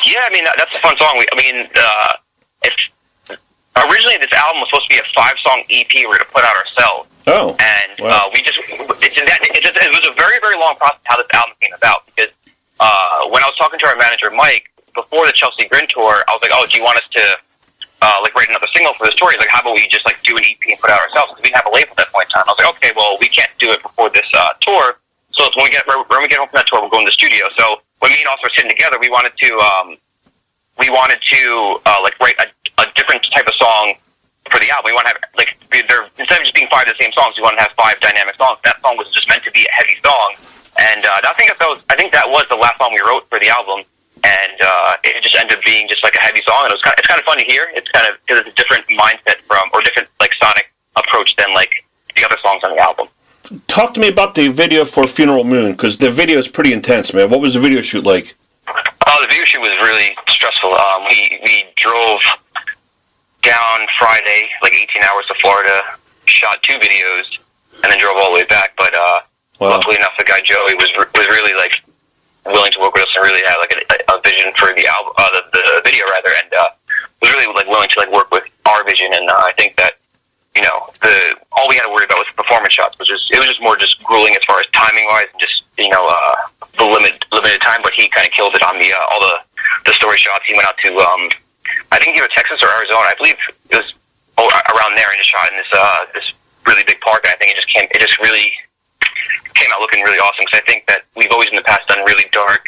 Yeah, 0.05 0.25
I 0.25 0.29
mean 0.31 0.45
that's 0.57 0.75
a 0.75 0.79
fun 0.79 0.97
song. 0.97 1.17
We, 1.17 1.27
I 1.31 1.35
mean, 1.35 1.67
uh, 1.75 2.13
it's 2.63 2.89
originally 3.88 4.17
this 4.17 4.33
album 4.33 4.62
was 4.62 4.69
supposed 4.69 4.89
to 4.89 4.95
be 4.95 4.99
a 4.99 5.07
five 5.13 5.38
song 5.39 5.63
EP 5.69 5.88
we 5.93 6.05
we're 6.05 6.17
going 6.17 6.25
to 6.25 6.33
put 6.33 6.43
out 6.43 6.55
ourselves. 6.57 7.09
Oh, 7.27 7.55
and 7.59 7.91
wow. 7.99 8.25
uh, 8.25 8.29
we 8.33 8.41
just 8.41 8.57
it's 8.59 9.17
in 9.17 9.25
that 9.25 9.39
it, 9.43 9.62
just, 9.62 9.77
it 9.77 9.91
was 9.91 10.07
a 10.09 10.15
very 10.15 10.39
very 10.41 10.57
long 10.57 10.75
process 10.75 10.99
how 11.03 11.17
this 11.17 11.27
album 11.33 11.53
came 11.62 11.73
about 11.77 12.05
because 12.07 12.33
uh, 12.79 13.27
when 13.29 13.43
I 13.43 13.47
was 13.47 13.57
talking 13.57 13.77
to 13.79 13.88
our 13.88 13.97
manager 13.97 14.31
Mike 14.31 14.71
before 14.95 15.27
the 15.27 15.33
Chelsea 15.33 15.67
Grin 15.67 15.88
tour, 15.88 16.23
I 16.27 16.31
was 16.33 16.41
like, 16.41 16.51
oh, 16.53 16.65
do 16.65 16.77
you 16.77 16.83
want 16.83 16.97
us 16.97 17.07
to 17.12 17.23
uh, 18.01 18.19
like 18.23 18.33
write 18.35 18.49
another 18.49 18.67
single 18.71 18.93
for 18.95 19.05
this 19.07 19.15
tour? 19.15 19.31
He's 19.31 19.39
like, 19.39 19.51
how 19.51 19.62
about 19.62 19.75
we 19.75 19.88
just 19.88 20.05
like 20.05 20.21
do 20.23 20.38
an 20.38 20.43
EP 20.43 20.59
and 20.67 20.79
put 20.79 20.89
it 20.89 20.95
out 20.95 21.03
ourselves 21.03 21.35
because 21.35 21.43
we 21.43 21.49
didn't 21.51 21.63
have 21.63 21.71
a 21.71 21.75
label 21.75 21.91
at 21.95 22.07
that 22.07 22.12
point 22.12 22.27
in 22.27 22.39
time. 22.39 22.45
I 22.47 22.51
was 22.51 22.59
like, 22.59 22.71
okay, 22.79 22.91
well 22.95 23.17
we 23.19 23.27
can't 23.27 23.51
do 23.59 23.71
it 23.71 23.81
before 23.81 24.09
this 24.09 24.27
uh, 24.33 24.55
tour. 24.62 24.99
So 25.31 25.45
when 25.55 25.65
we 25.65 25.71
get 25.71 25.85
when 25.85 26.21
we 26.21 26.27
get 26.27 26.39
home 26.39 26.49
from 26.49 26.59
that 26.59 26.67
tour, 26.67 26.81
we'll 26.81 26.89
go 26.89 26.99
in 26.99 27.05
the 27.05 27.15
studio. 27.15 27.45
So 27.57 27.81
when 27.99 28.12
me 28.12 28.19
and 28.23 28.27
Austin 28.27 28.49
were 28.49 28.55
sitting 28.55 28.71
together, 28.71 28.97
we 28.99 29.09
wanted 29.09 29.35
to 29.38 29.49
um, 29.62 29.88
we 30.79 30.89
wanted 30.89 31.21
to 31.21 31.79
uh, 31.85 31.99
like 32.01 32.17
write 32.19 32.39
a, 32.39 32.47
a 32.81 32.85
different 32.95 33.23
type 33.29 33.45
of 33.45 33.53
song 33.53 33.95
for 34.49 34.59
the 34.59 34.71
album. 34.71 34.89
We 34.89 34.95
want 34.95 35.07
to 35.07 35.13
have 35.13 35.21
like 35.38 35.59
they're 35.69 36.07
instead 36.17 36.39
of 36.39 36.47
just 36.47 36.55
being 36.55 36.67
five 36.71 36.88
of 36.88 36.97
the 36.97 37.03
same 37.03 37.12
songs, 37.13 37.38
we 37.38 37.43
want 37.43 37.57
to 37.57 37.63
have 37.63 37.75
five 37.77 37.99
dynamic 37.99 38.35
songs. 38.35 38.57
That 38.63 38.81
song 38.81 38.97
was 38.97 39.12
just 39.12 39.29
meant 39.29 39.43
to 39.43 39.51
be 39.51 39.67
a 39.67 39.73
heavy 39.75 39.99
song, 40.01 40.35
and 40.79 41.05
uh, 41.05 41.29
I 41.29 41.33
think 41.38 41.51
that 41.51 41.67
was 41.67 41.85
I 41.91 41.95
think 41.95 42.12
that 42.12 42.25
was 42.25 42.47
the 42.49 42.57
last 42.57 42.79
song 42.79 42.91
we 42.95 43.03
wrote 43.03 43.29
for 43.29 43.39
the 43.39 43.49
album, 43.49 43.85
and 44.23 44.58
uh, 44.62 44.97
it 45.03 45.21
just 45.23 45.36
ended 45.36 45.58
up 45.58 45.63
being 45.63 45.88
just 45.88 46.03
like 46.03 46.15
a 46.15 46.21
heavy 46.21 46.41
song. 46.41 46.62
And 46.63 46.71
it 46.71 46.73
was 46.75 46.82
kind 46.82 46.93
of, 46.93 46.99
it's 46.99 47.08
kind 47.08 47.19
of 47.19 47.25
fun 47.25 47.38
to 47.38 47.45
hear. 47.45 47.67
It's 47.73 47.89
kind 47.91 48.05
of 48.08 48.19
because 48.25 48.45
it's 48.45 48.49
a 48.49 48.55
different 48.55 48.86
mindset 48.89 49.38
from 49.47 49.69
or 49.73 49.82
different 49.82 50.10
like 50.19 50.34
sonic 50.34 50.71
approach 50.95 51.36
than 51.36 51.53
like 51.53 51.86
the 52.15 52.25
other 52.25 52.38
songs 52.41 52.63
on 52.63 52.71
the 52.75 52.82
album. 52.82 53.08
Talk 53.67 53.93
to 53.95 53.99
me 53.99 54.10
about 54.10 54.36
the 54.36 54.49
video 54.49 54.86
for 54.86 55.08
Funeral 55.08 55.43
Moon 55.43 55.71
because 55.71 55.97
the 55.97 56.10
video 56.10 56.38
is 56.38 56.47
pretty 56.47 56.73
intense, 56.73 57.13
man. 57.13 57.29
What 57.29 57.39
was 57.41 57.53
the 57.55 57.60
video 57.60 57.82
shoot 57.82 58.03
like? 58.05 58.36
Oh, 58.67 59.17
the 59.21 59.27
video 59.27 59.45
shoot 59.45 59.62
was 59.62 59.69
really 59.82 60.15
stressful. 60.27 60.71
Um, 60.73 61.05
we 61.10 61.39
we 61.43 61.63
drove 61.75 62.21
down 63.41 63.88
Friday, 63.97 64.49
like 64.62 64.73
18 64.73 65.01
hours 65.03 65.25
to 65.27 65.34
Florida, 65.36 65.82
shot 66.25 66.62
two 66.62 66.73
videos, 66.77 67.39
and 67.84 67.91
then 67.91 67.99
drove 67.99 68.17
all 68.17 68.32
the 68.34 68.39
way 68.41 68.45
back. 68.45 68.73
But 68.77 68.93
uh, 68.93 69.21
Wow. 69.60 69.71
luckily 69.71 69.97
enough, 69.97 70.13
the 70.17 70.23
guy 70.23 70.39
Joey 70.43 70.73
was 70.75 70.89
was 70.95 71.27
really 71.27 71.53
like 71.53 71.84
willing 72.51 72.71
to 72.73 72.79
work 72.79 72.93
with 72.93 73.03
us 73.03 73.13
and 73.15 73.23
really 73.23 73.41
had 73.45 73.57
like 73.59 73.73
a, 73.73 73.81
a 74.13 74.17
vision 74.21 74.51
for 74.57 74.73
the 74.73 74.85
album, 74.88 75.13
uh, 75.17 75.29
the, 75.33 75.41
the 75.51 75.81
video 75.83 76.05
rather, 76.13 76.31
and 76.41 76.49
uh, 76.53 76.69
was 77.21 77.31
really 77.33 77.47
like 77.53 77.67
willing 77.67 77.89
to 77.89 77.97
like 77.99 78.12
work 78.12 78.31
with 78.31 78.45
our 78.67 78.83
vision. 78.83 79.12
And 79.13 79.29
uh, 79.29 79.49
I 79.49 79.53
think 79.57 79.75
that 79.77 79.99
you 80.55 80.62
know 80.62 80.89
the 81.01 81.38
all 81.51 81.67
we 81.69 81.75
had 81.75 81.88
to 81.88 81.93
worry 81.93 82.05
about 82.05 82.19
was 82.19 82.29
performance 82.35 82.73
shots, 82.73 82.97
which 82.99 83.12
is 83.12 83.29
it 83.31 83.38
was 83.38 83.47
just 83.47 83.62
more 83.62 83.77
just 83.77 84.01
grueling 84.03 84.35
as 84.35 84.43
far 84.45 84.59
as 84.59 84.67
timing 84.71 85.05
wise 85.07 85.27
and 85.31 85.39
just 85.41 85.65
you 85.77 85.89
know 85.89 86.03
uh, 86.03 86.35
the 86.77 86.85
limit 86.85 87.23
limited 87.31 87.62
time. 87.62 87.81
But 87.83 87.93
he 87.93 88.09
kind 88.09 88.25
of 88.27 88.33
killed 88.33 88.55
it 88.55 88.63
on 88.63 88.77
the 88.79 88.89
uh, 88.91 89.12
all 89.13 89.21
the 89.21 89.35
the 89.85 89.93
story 89.93 90.17
shots. 90.17 90.45
He 90.45 90.53
went 90.53 90.67
out 90.67 90.77
to 90.85 90.89
um, 90.99 91.29
I 91.91 91.99
think 91.99 92.17
either 92.17 92.29
Texas 92.31 92.63
or 92.63 92.69
Arizona. 92.77 93.07
I 93.09 93.15
believe 93.17 93.38
it 93.69 93.77
was 93.77 93.93
around 94.39 94.95
there 94.95 95.07
and 95.12 95.17
just 95.19 95.29
shot 95.29 95.51
in 95.51 95.57
this 95.57 95.71
uh, 95.73 96.05
this 96.13 96.33
really 96.65 96.83
big 96.85 96.99
park. 97.01 97.23
And 97.25 97.33
I 97.33 97.38
think 97.38 97.51
it 97.51 97.55
just 97.55 97.69
came 97.69 97.88
it 97.91 97.99
just 97.99 98.17
really 98.19 98.51
came 99.55 99.69
out 99.73 99.81
looking 99.81 100.03
really 100.03 100.19
awesome 100.19 100.45
because 100.45 100.61
I 100.61 100.65
think 100.65 100.85
that 100.87 101.03
we've 101.15 101.31
always 101.31 101.49
in 101.49 101.55
the 101.55 101.63
past 101.63 101.87
done 101.87 101.99
really 102.05 102.25
dark 102.31 102.65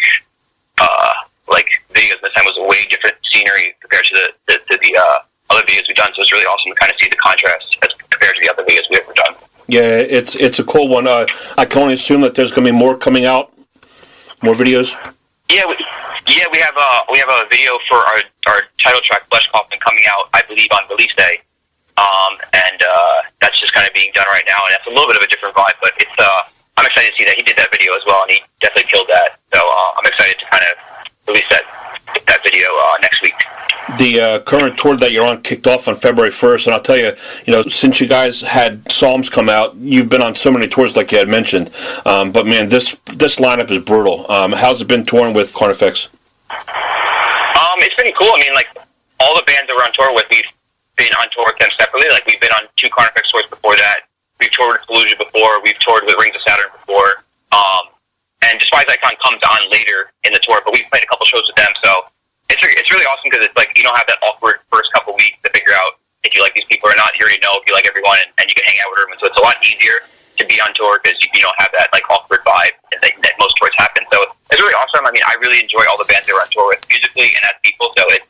uh, 0.79 1.13
like 1.47 1.67
videos. 1.93 2.19
This 2.21 2.33
time 2.33 2.45
was 2.45 2.57
a 2.57 2.67
way 2.67 2.85
different 2.89 3.15
scenery 3.23 3.75
compared 3.79 4.05
to 4.05 4.15
the 4.15 4.27
the, 4.47 4.53
to 4.69 4.79
the 4.81 4.97
uh, 4.97 5.19
other 5.51 5.63
videos 5.63 5.87
we've 5.87 5.97
done. 5.97 6.11
So 6.15 6.21
it's 6.21 6.31
really 6.31 6.45
awesome 6.45 6.71
to 6.71 6.77
kind 6.79 6.91
of 6.91 6.97
see 6.97 7.09
the 7.09 7.15
contrast 7.17 7.77
as 7.83 7.93
compared 8.09 8.35
to 8.35 8.41
the 8.41 8.49
other 8.49 8.63
videos 8.63 8.89
we've 8.89 8.99
ever 8.99 9.13
done. 9.13 9.35
Yeah, 9.67 10.03
it's 10.03 10.35
it's 10.35 10.59
a 10.59 10.63
cool 10.63 10.89
one. 10.89 11.07
Uh, 11.07 11.25
I 11.57 11.65
can 11.65 11.81
only 11.81 11.93
assume 11.93 12.21
that 12.21 12.35
there's 12.35 12.51
going 12.51 12.65
to 12.65 12.73
be 12.73 12.77
more 12.77 12.97
coming 12.97 13.25
out, 13.25 13.53
more 14.41 14.55
videos. 14.55 14.91
Yeah, 15.49 15.63
we, 15.67 15.75
yeah, 16.27 16.45
we 16.51 16.59
have 16.59 16.75
a 16.75 17.11
we 17.11 17.19
have 17.19 17.29
a 17.29 17.47
video 17.49 17.77
for 17.87 17.97
our 17.97 18.19
our 18.47 18.61
title 18.79 19.01
track 19.01 19.23
Flesh 19.29 19.49
Coffin 19.51 19.79
coming 19.79 20.03
out, 20.11 20.29
I 20.33 20.41
believe, 20.47 20.69
on 20.71 20.79
release 20.89 21.13
day. 21.15 21.39
Um, 22.01 22.33
and 22.53 22.81
uh, 22.81 23.21
that's 23.41 23.59
just 23.59 23.73
kind 23.73 23.87
of 23.87 23.93
being 23.93 24.11
done 24.13 24.25
right 24.33 24.45
now, 24.47 24.57
and 24.65 24.73
it's 24.73 24.87
a 24.87 24.89
little 24.89 25.05
bit 25.05 25.17
of 25.17 25.23
a 25.23 25.29
different 25.29 25.53
vibe, 25.53 25.77
but 25.81 25.93
it's 26.01 26.17
uh, 26.17 26.49
I'm 26.77 26.85
excited 26.85 27.13
to 27.13 27.17
see 27.17 27.25
that 27.25 27.35
he 27.35 27.43
did 27.43 27.57
that 27.57 27.69
video 27.69 27.93
as 27.93 28.01
well, 28.05 28.23
and 28.23 28.31
he 28.31 28.41
definitely 28.59 28.89
killed 28.89 29.07
that. 29.07 29.37
So 29.53 29.59
uh, 29.61 29.99
I'm 30.01 30.05
excited 30.07 30.39
to 30.39 30.45
kind 30.49 30.65
of 30.65 30.73
release 31.27 31.49
that 31.49 31.61
that 32.25 32.41
video 32.43 32.67
uh, 32.67 32.97
next 33.01 33.21
week. 33.21 33.37
The 33.97 34.21
uh, 34.21 34.39
current 34.41 34.77
tour 34.77 34.95
that 34.97 35.11
you're 35.11 35.25
on 35.25 35.41
kicked 35.41 35.67
off 35.67 35.87
on 35.87 35.95
February 35.95 36.31
1st, 36.31 36.67
and 36.67 36.73
I'll 36.73 36.81
tell 36.81 36.97
you, 36.97 37.11
you 37.45 37.53
know, 37.53 37.61
since 37.63 37.99
you 37.99 38.07
guys 38.07 38.41
had 38.41 38.89
Psalms 38.91 39.29
come 39.29 39.49
out, 39.49 39.75
you've 39.75 40.09
been 40.09 40.21
on 40.21 40.33
so 40.33 40.51
many 40.51 40.67
tours, 40.67 40.95
like 40.95 41.11
you 41.11 41.17
had 41.17 41.27
mentioned. 41.27 41.71
Um, 42.05 42.31
but 42.31 42.45
man, 42.45 42.69
this 42.69 42.95
this 43.13 43.37
lineup 43.37 43.69
is 43.69 43.79
brutal. 43.83 44.29
Um, 44.31 44.53
how's 44.53 44.81
it 44.81 44.87
been 44.87 45.05
touring 45.05 45.33
with 45.33 45.53
Carnifex? 45.53 46.09
Um, 46.49 47.77
it's 47.79 47.95
been 47.95 48.13
cool. 48.13 48.31
I 48.33 48.39
mean, 48.39 48.53
like 48.55 48.67
all 49.19 49.35
the 49.35 49.43
bands 49.45 49.67
that 49.67 49.75
we're 49.75 49.83
on 49.83 49.93
tour 49.93 50.13
with, 50.15 50.25
we've 50.31 50.45
been 50.97 51.11
on 51.19 51.27
tour 51.31 51.45
with 51.47 51.57
them 51.57 51.71
separately. 51.77 52.09
Like 52.09 52.25
we've 52.25 52.41
been 52.41 52.53
on 52.59 52.67
two 52.75 52.89
Carnifex 52.89 53.31
tours 53.31 53.47
before 53.47 53.75
that. 53.75 54.07
We've 54.39 54.51
toured 54.51 54.81
with 54.81 54.85
Fallujah 54.89 55.17
before. 55.17 55.61
We've 55.61 55.77
toured 55.79 56.03
with 56.05 56.15
Rings 56.17 56.35
of 56.35 56.41
Saturn 56.41 56.73
before. 56.73 57.23
Um, 57.53 57.93
and 58.41 58.57
Despised 58.57 58.89
Icon 58.89 59.13
comes 59.21 59.41
on 59.45 59.69
later 59.69 60.09
in 60.25 60.33
the 60.33 60.41
tour, 60.41 60.59
but 60.65 60.73
we've 60.73 60.89
played 60.89 61.03
a 61.03 61.09
couple 61.09 61.25
shows 61.29 61.45
with 61.45 61.55
them. 61.55 61.69
So 61.83 62.09
it's 62.49 62.61
it's 62.63 62.89
really 62.89 63.05
awesome 63.05 63.29
because 63.29 63.45
it's 63.45 63.55
like 63.55 63.71
you 63.77 63.83
don't 63.83 63.95
have 63.95 64.09
that 64.09 64.17
awkward 64.25 64.65
first 64.67 64.91
couple 64.91 65.13
weeks 65.13 65.37
to 65.45 65.49
figure 65.53 65.77
out 65.77 66.01
if 66.23 66.33
you 66.33 66.41
like 66.41 66.57
these 66.57 66.65
people 66.65 66.89
or 66.89 66.97
not. 66.97 67.13
You 67.15 67.23
already 67.23 67.39
know 67.39 67.53
if 67.61 67.63
you 67.69 67.73
like 67.73 67.85
everyone, 67.85 68.17
and, 68.17 68.33
and 68.41 68.45
you 68.49 68.55
can 68.57 68.65
hang 68.65 68.81
out 68.81 68.89
with 68.91 68.99
them. 69.05 69.13
So 69.21 69.29
it's 69.29 69.37
a 69.37 69.45
lot 69.45 69.55
easier 69.61 70.01
to 70.35 70.41
to 70.41 70.49
be 70.49 70.57
on 70.59 70.73
tour 70.73 70.99
because 70.99 71.21
you, 71.21 71.29
you 71.33 71.41
don't 71.41 71.55
have 71.61 71.69
that 71.77 71.93
like 71.93 72.03
awkward 72.09 72.41
vibe 72.41 72.73
that, 72.89 73.13
that 73.21 73.33
most 73.39 73.55
tours 73.57 73.71
happen. 73.77 74.03
So 74.11 74.25
it's 74.49 74.61
really 74.61 74.73
awesome. 74.73 75.05
I 75.05 75.11
mean, 75.13 75.23
I 75.29 75.37
really 75.39 75.61
enjoy 75.61 75.85
all 75.85 75.97
the 75.97 76.09
bands 76.09 76.25
that 76.25 76.33
we're 76.33 76.41
on 76.41 76.49
tour 76.49 76.67
with 76.73 76.81
musically 76.89 77.29
and 77.37 77.43
as 77.45 77.55
people. 77.61 77.93
So 77.95 78.03
it's 78.09 78.25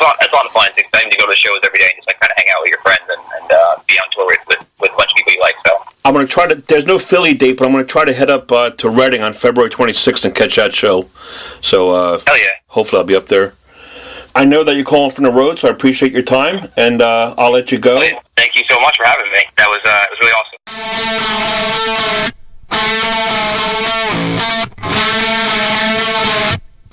it's 0.00 0.06
a 0.06 0.08
lot, 0.08 0.16
it's 0.20 0.32
a 0.32 0.36
lot 0.36 0.46
of 0.46 0.52
fun. 0.52 0.66
It's 0.68 0.78
exciting 0.78 1.10
to 1.10 1.18
go 1.18 1.26
to 1.26 1.36
shows 1.36 1.60
every 1.62 1.78
day 1.78 1.86
and 1.86 1.96
just 1.96 2.08
like 2.08 2.18
kind 2.20 2.30
of 2.30 2.36
hang 2.38 2.46
out 2.54 2.62
with 2.62 2.70
your 2.70 2.80
friends 2.80 3.02
and, 3.08 3.20
and 3.40 3.52
uh, 3.52 3.76
be 3.86 3.94
on 3.98 4.08
tour 4.12 4.26
with, 4.26 4.40
with 4.48 4.66
with 4.80 4.92
a 4.92 4.96
bunch 4.96 5.10
of 5.10 5.16
people 5.16 5.32
you 5.32 5.40
like. 5.40 5.56
So 5.66 5.76
I'm 6.04 6.14
going 6.14 6.26
to 6.26 6.32
try 6.32 6.48
to. 6.48 6.54
There's 6.54 6.86
no 6.86 6.98
Philly 6.98 7.34
date, 7.34 7.58
but 7.58 7.66
I'm 7.66 7.72
going 7.72 7.84
to 7.84 7.90
try 7.90 8.04
to 8.04 8.12
head 8.12 8.30
up 8.30 8.50
uh, 8.50 8.70
to 8.70 8.88
Reading 8.88 9.22
on 9.22 9.32
February 9.34 9.70
26th 9.70 10.24
and 10.24 10.34
catch 10.34 10.56
that 10.56 10.74
show. 10.74 11.08
So 11.60 11.90
uh, 11.90 12.18
hell 12.26 12.38
yeah, 12.38 12.46
hopefully 12.68 13.00
I'll 13.00 13.06
be 13.06 13.16
up 13.16 13.26
there. 13.26 13.54
I 14.34 14.44
know 14.44 14.64
that 14.64 14.76
you're 14.76 14.84
calling 14.84 15.10
from 15.10 15.24
the 15.24 15.32
road, 15.32 15.58
so 15.58 15.68
I 15.68 15.72
appreciate 15.72 16.12
your 16.12 16.22
time, 16.22 16.68
and 16.76 17.02
uh, 17.02 17.34
I'll 17.36 17.52
let 17.52 17.72
you 17.72 17.78
go. 17.78 18.00
Thank 18.36 18.54
you 18.56 18.64
so 18.68 18.80
much 18.80 18.96
for 18.96 19.04
having 19.04 19.30
me. 19.32 19.42
That 19.56 19.68
was 19.68 19.80
uh, 19.84 20.04
it 20.04 20.10
was 20.10 20.20
really 20.20 20.32
awesome. 20.32 20.60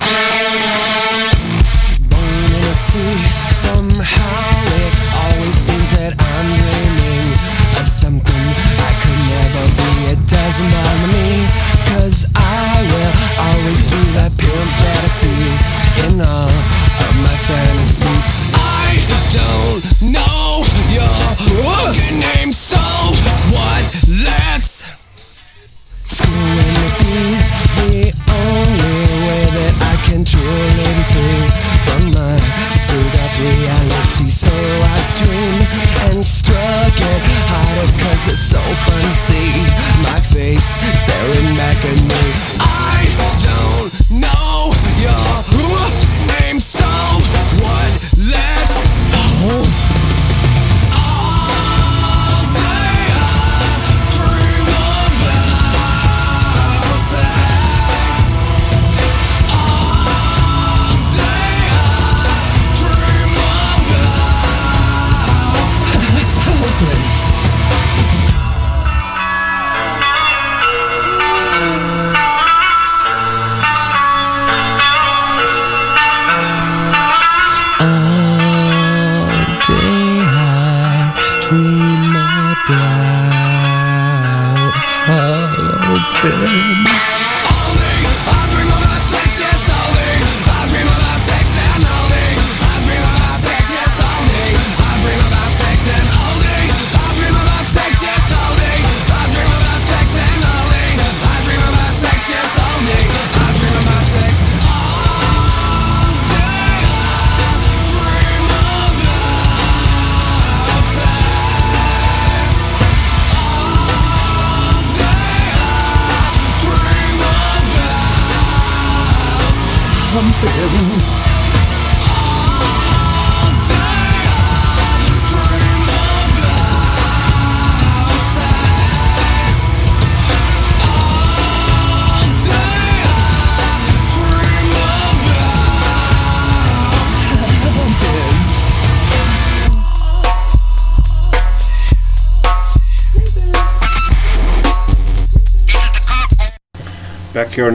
Born 0.08 1.32
in 1.32 1.37
a 2.78 2.80
sea, 2.80 3.18
somehow 3.66 4.54
it 4.86 4.94
always 5.24 5.58
seems 5.66 5.90
that 5.98 6.13
I'm 6.13 6.48
dreaming 6.62 7.28
of 7.80 7.88
something 7.90 8.46
I 8.90 8.92
could 9.02 9.22
never 9.34 9.66
be. 9.80 9.92
It 10.13 10.22
doesn't 10.30 10.70
bother 10.70 11.10
me, 11.10 11.30
cause 11.90 12.28
I 12.36 12.86
will 12.92 13.13
always 13.50 13.82
be 13.90 14.02
that 14.18 14.32
pimp 14.38 14.70
that 14.84 14.98
I 15.02 15.10
see 15.10 15.46
in 16.06 16.22
all 16.22 16.54
of 17.08 17.13
my 17.26 17.38
fantasies. 17.50 18.26
I 18.54 19.02
don't 19.34 19.82
know 20.13 20.62
your 20.94 21.18
fucking 21.66 22.20
name, 22.20 22.54
so 22.54 22.78
what? 23.58 23.84
Let's 24.06 24.86
Schooling 26.04 26.74
to 26.78 26.90
be 27.04 27.18
the 27.76 28.13
only 28.32 28.98
way 29.28 29.44
that 29.58 29.74
I 29.92 29.96
can 30.08 30.24
truly 30.24 30.94
free 31.12 31.48
from 31.84 32.12
my 32.16 32.67
reality. 33.39 34.30
So 34.30 34.50
I 34.50 34.97
dream 35.21 35.62
and 36.10 36.26
struggle 36.26 37.17
harder 37.52 37.91
cause 38.02 38.23
it's 38.34 38.41
so 38.41 38.62
fun 38.86 39.02
to 39.02 39.13
see 39.13 39.52
my 40.08 40.19
face 40.21 40.67
staring 40.97 41.56
back 41.56 41.78
at 41.86 42.02
me. 42.02 42.23
I 42.60 43.06
don't 43.45 44.21
know 44.21 44.73
your 45.02 46.17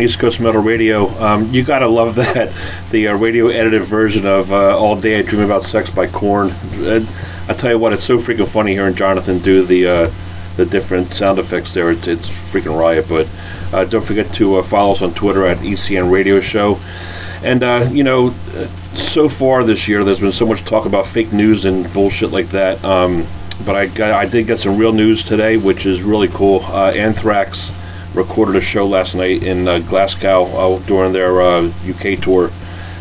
East 0.03 0.19
Coast 0.19 0.41
Metal 0.41 0.61
Radio. 0.61 1.09
Um, 1.21 1.49
you 1.53 1.62
gotta 1.62 1.87
love 1.87 2.17
that 2.17 2.53
the 2.91 3.09
uh, 3.09 3.17
radio 3.17 3.49
edited 3.49 3.83
version 3.83 4.27
of 4.27 4.51
uh, 4.51 4.77
"All 4.77 5.01
Day 5.01 5.21
I 5.21 5.23
Dream 5.23 5.43
About 5.43 5.62
Sex" 5.62 5.91
by 5.91 6.09
Korn. 6.09 6.51
Uh, 6.51 7.07
I 7.49 7.55
tell 7.55 7.71
you 7.71 7.79
what, 7.79 7.93
it's 7.93 8.03
so 8.03 8.19
freaking 8.19 8.49
funny 8.49 8.73
hearing 8.73 8.97
Jonathan 8.97 9.38
do 9.38 9.65
the 9.65 9.87
uh, 9.87 10.11
the 10.57 10.67
different 10.67 11.12
sound 11.12 11.38
effects 11.38 11.73
there. 11.73 11.93
It's 11.93 12.09
it's 12.09 12.29
freaking 12.29 12.77
riot. 12.77 13.07
But 13.09 13.29
uh, 13.73 13.85
don't 13.85 14.05
forget 14.05 14.33
to 14.35 14.57
uh, 14.57 14.62
follow 14.62 14.93
us 14.93 15.03
on 15.03 15.15
Twitter 15.15 15.47
at 15.47 15.59
ECM 15.59 16.11
Radio 16.11 16.41
Show. 16.41 16.81
And 17.45 17.95
you 17.95 18.03
know, 18.05 18.31
so 18.95 19.29
far 19.29 19.62
this 19.65 19.87
year, 19.87 20.05
there's 20.05 20.21
been 20.21 20.33
so 20.33 20.47
much 20.47 20.65
talk 20.65 20.85
about 20.85 21.07
fake 21.07 21.33
news 21.33 21.65
and 21.65 21.93
bullshit 21.93 22.31
like 22.31 22.49
that. 22.49 22.85
Um, 22.85 23.25
but 23.65 23.77
I 23.77 23.87
got, 23.87 24.12
I 24.12 24.27
did 24.27 24.47
get 24.49 24.59
some 24.59 24.77
real 24.77 24.93
news 24.93 25.25
today, 25.25 25.57
which 25.57 25.87
is 25.87 26.03
really 26.03 26.29
cool. 26.29 26.65
Anthrax 26.65 27.71
recorded 28.14 28.57
a 28.57 28.61
show 28.61 28.87
last 28.87 29.14
night 29.14 29.42
in 29.42 29.66
uh, 29.66 29.79
Glasgow 29.81 30.44
uh, 30.44 30.79
during 30.87 31.12
their 31.12 31.40
uh, 31.40 31.70
UK 31.88 32.20
tour, 32.20 32.51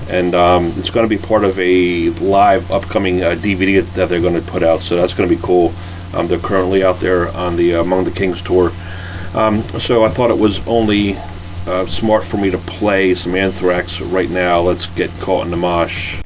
and 0.09 0.33
um, 0.33 0.73
it's 0.77 0.89
going 0.89 1.07
to 1.07 1.15
be 1.15 1.21
part 1.21 1.43
of 1.43 1.57
a 1.59 2.09
live 2.09 2.71
upcoming 2.71 3.21
uh, 3.21 3.35
DVD 3.35 3.81
that 3.93 4.09
they're 4.09 4.21
going 4.21 4.39
to 4.39 4.51
put 4.51 4.63
out. 4.63 4.81
So 4.81 4.95
that's 4.95 5.13
going 5.13 5.29
to 5.29 5.35
be 5.35 5.41
cool. 5.41 5.73
Um, 6.13 6.27
they're 6.27 6.39
currently 6.39 6.83
out 6.83 6.99
there 6.99 7.29
on 7.29 7.55
the 7.55 7.75
uh, 7.75 7.81
Among 7.81 8.03
the 8.03 8.11
Kings 8.11 8.41
tour. 8.41 8.71
Um, 9.33 9.61
so 9.79 10.03
I 10.03 10.09
thought 10.09 10.29
it 10.29 10.37
was 10.37 10.65
only 10.67 11.15
uh, 11.67 11.85
smart 11.85 12.23
for 12.23 12.37
me 12.37 12.49
to 12.49 12.57
play 12.57 13.15
some 13.15 13.35
Anthrax 13.35 14.01
right 14.01 14.29
now. 14.29 14.59
Let's 14.59 14.87
get 14.87 15.09
caught 15.19 15.45
in 15.45 15.51
the 15.51 15.57
mosh. 15.57 16.21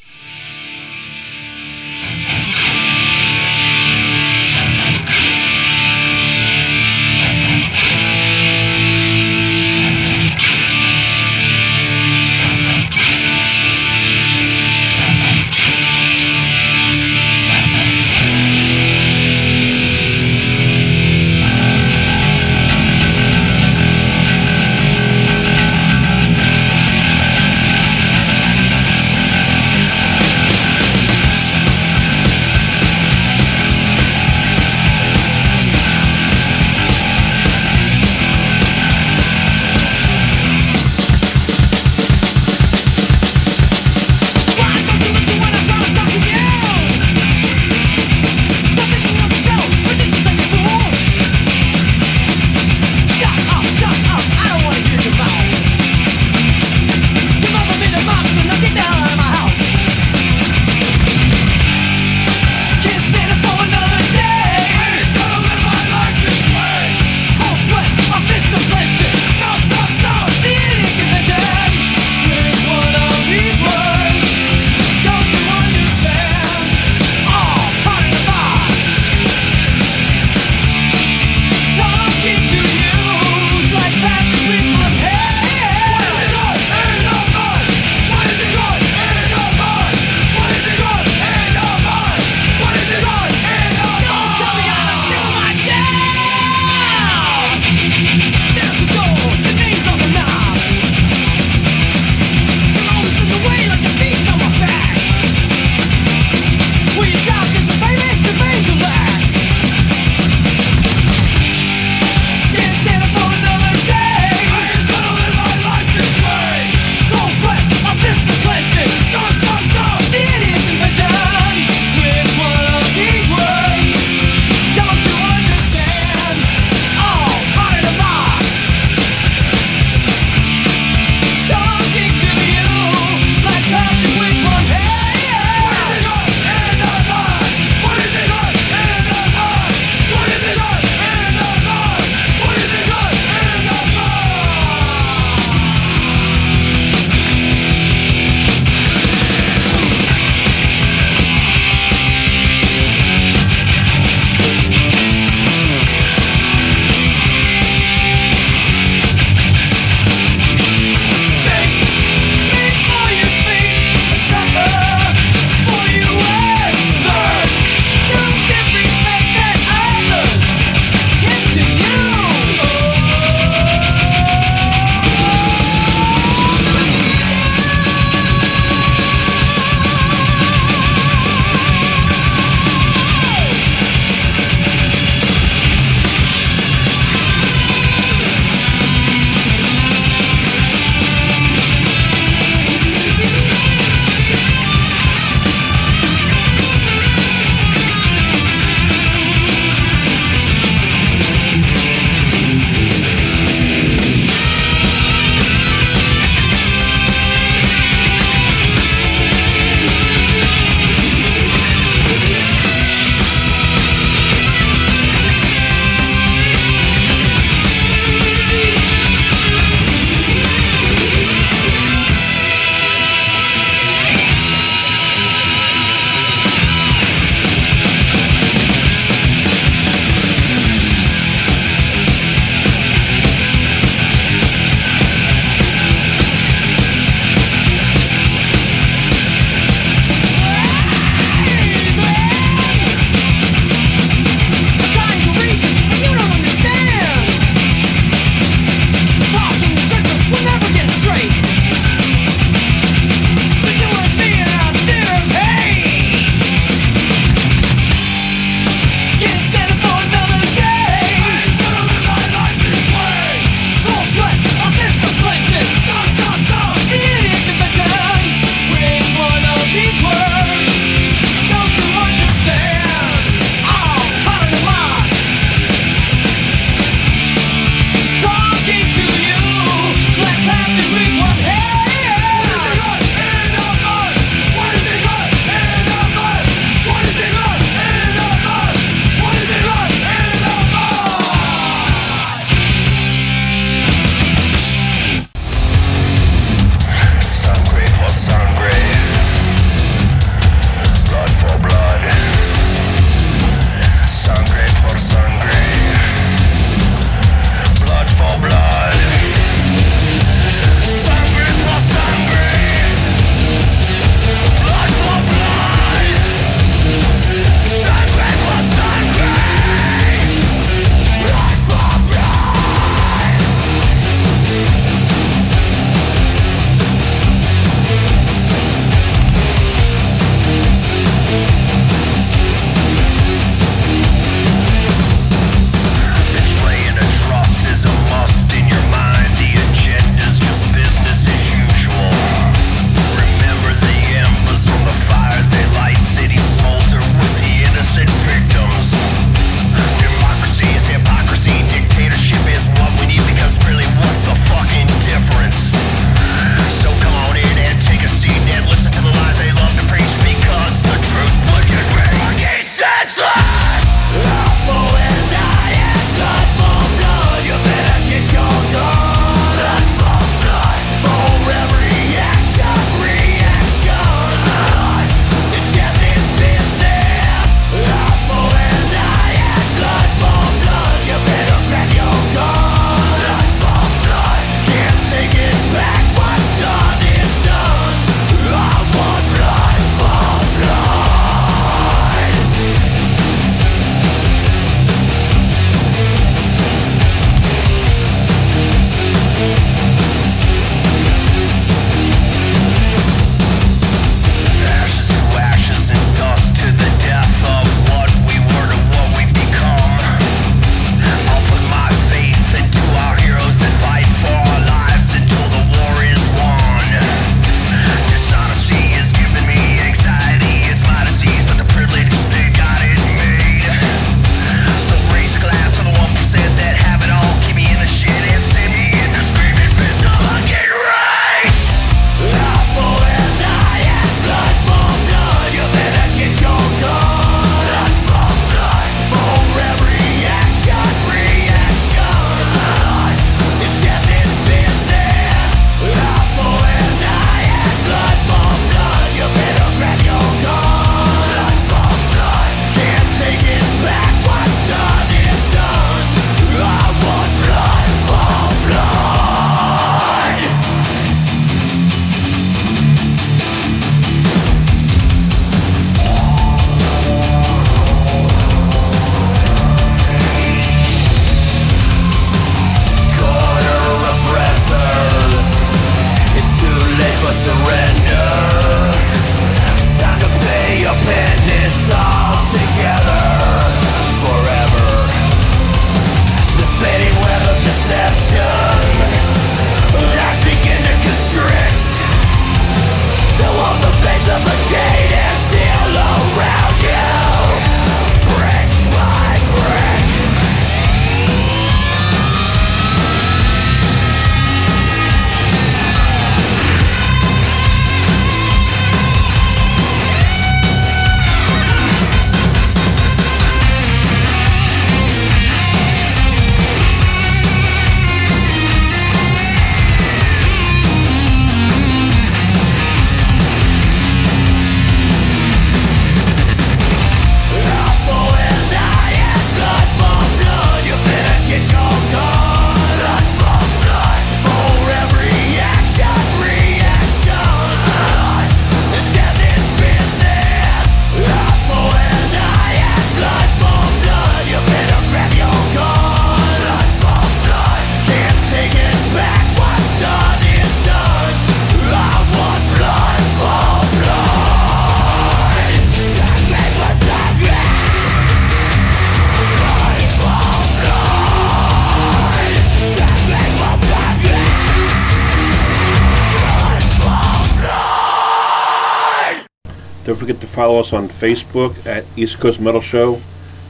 Follow 570.55 570.79
us 570.79 570.93
on 570.93 571.09
Facebook 571.09 571.85
at 571.85 572.05
East 572.15 572.39
Coast 572.39 572.61
Metal 572.61 572.79
Show 572.79 573.19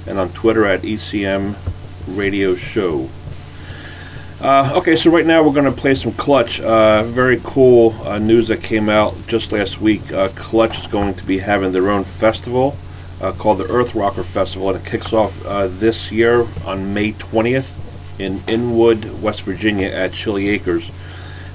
and 0.06 0.20
on 0.20 0.30
Twitter 0.30 0.68
at 0.68 0.82
ECM 0.82 1.56
Radio 2.16 2.56
Show. 2.56 3.10
Uh, 4.40 4.72
okay, 4.76 4.96
so 4.96 5.10
right 5.10 5.26
now 5.26 5.42
we're 5.42 5.52
going 5.52 5.66
to 5.66 5.72
play 5.72 5.96
some 5.96 6.12
Clutch. 6.12 6.62
Uh, 6.62 7.02
very 7.06 7.42
cool 7.44 7.96
uh, 8.04 8.20
news 8.20 8.50
that 8.50 8.62
came 8.62 8.88
out 8.88 9.16
just 9.26 9.52
last 9.52 9.82
week. 9.82 10.14
Uh, 10.14 10.30
Clutch 10.36 10.78
is 10.78 10.86
going 10.86 11.16
to 11.16 11.24
be 11.24 11.40
having 11.40 11.72
their 11.72 11.90
own 11.90 12.04
festival 12.04 12.78
uh, 13.20 13.32
called 13.32 13.58
the 13.58 13.68
Earth 13.72 13.96
Rocker 13.96 14.24
Festival, 14.24 14.70
and 14.70 14.78
it 14.80 14.88
kicks 14.88 15.12
off 15.12 15.44
uh, 15.48 15.66
this 15.66 16.12
year 16.12 16.46
on 16.66 16.94
May 16.94 17.14
20th 17.14 17.80
in 18.20 18.44
Inwood, 18.48 19.24
West 19.24 19.42
Virginia 19.42 19.88
at 19.88 20.14
Chili 20.14 20.50
Acres. 20.50 20.92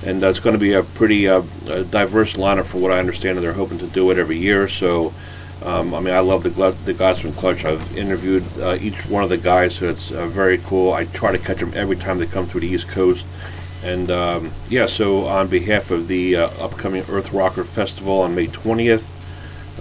And 0.04 0.24
uh, 0.24 0.28
it's 0.28 0.40
going 0.40 0.54
to 0.54 0.60
be 0.60 0.72
a 0.72 0.82
pretty 0.82 1.28
uh, 1.28 1.42
diverse 1.90 2.34
lineup 2.34 2.64
from 2.64 2.80
what 2.80 2.92
I 2.92 2.98
understand, 2.98 3.36
and 3.36 3.44
they're 3.44 3.52
hoping 3.52 3.78
to 3.78 3.86
do 3.86 4.10
it 4.10 4.18
every 4.18 4.38
year. 4.38 4.68
So, 4.68 5.12
um, 5.62 5.94
I 5.94 6.00
mean, 6.00 6.14
I 6.14 6.20
love 6.20 6.42
the, 6.42 6.50
glu- 6.50 6.76
the 6.84 6.94
guys 6.94 7.20
Clutch. 7.36 7.64
I've 7.64 7.96
interviewed 7.96 8.44
uh, 8.58 8.78
each 8.80 9.06
one 9.06 9.22
of 9.22 9.28
the 9.28 9.36
guys, 9.36 9.74
so 9.76 9.90
it's 9.90 10.10
uh, 10.10 10.26
very 10.26 10.58
cool. 10.58 10.92
I 10.92 11.04
try 11.04 11.32
to 11.32 11.38
catch 11.38 11.58
them 11.58 11.72
every 11.74 11.96
time 11.96 12.18
they 12.18 12.26
come 12.26 12.46
through 12.46 12.62
the 12.62 12.68
East 12.68 12.88
Coast. 12.88 13.26
And 13.82 14.10
um, 14.10 14.52
yeah, 14.68 14.86
so 14.86 15.26
on 15.26 15.48
behalf 15.48 15.90
of 15.90 16.08
the 16.08 16.36
uh, 16.36 16.48
upcoming 16.58 17.04
Earth 17.08 17.32
Rocker 17.32 17.64
Festival 17.64 18.20
on 18.20 18.34
May 18.34 18.46
20th, 18.46 19.08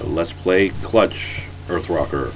uh, 0.02 0.08
let's 0.08 0.34
play 0.34 0.70
Clutch 0.82 1.44
Earth 1.70 1.90
Rocker. 1.90 2.32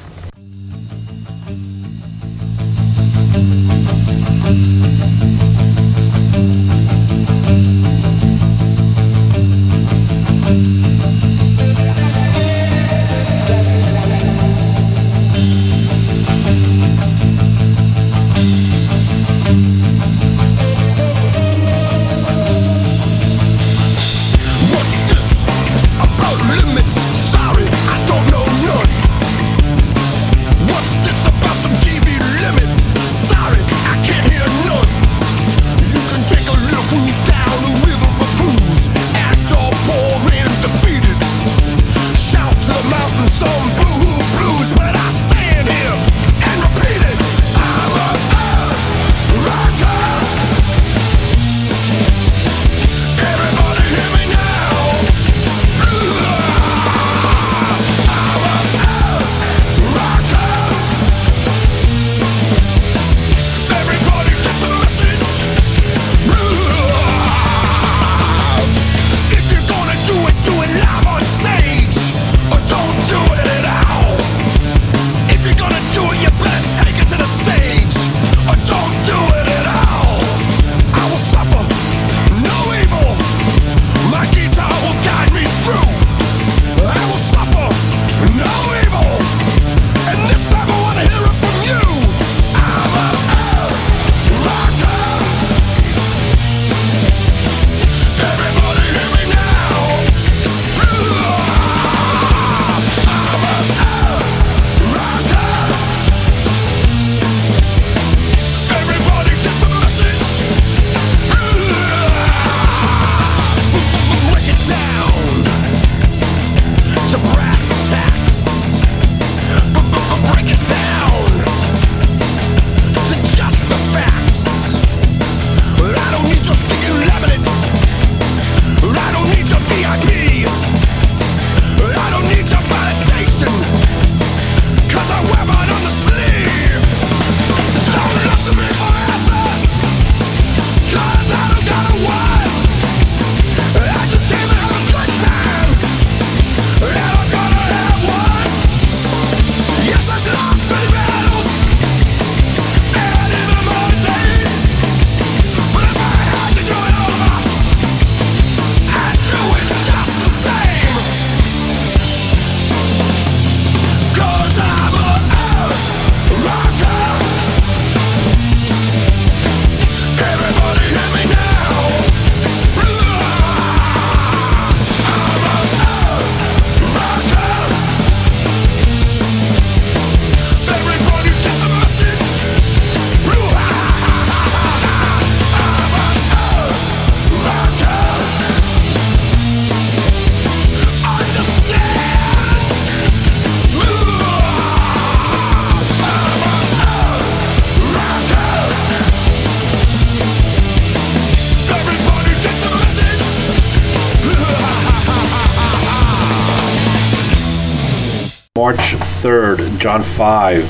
March 208.56 208.78
3rd, 208.78 209.80
John 209.80 210.04
Five, 210.04 210.62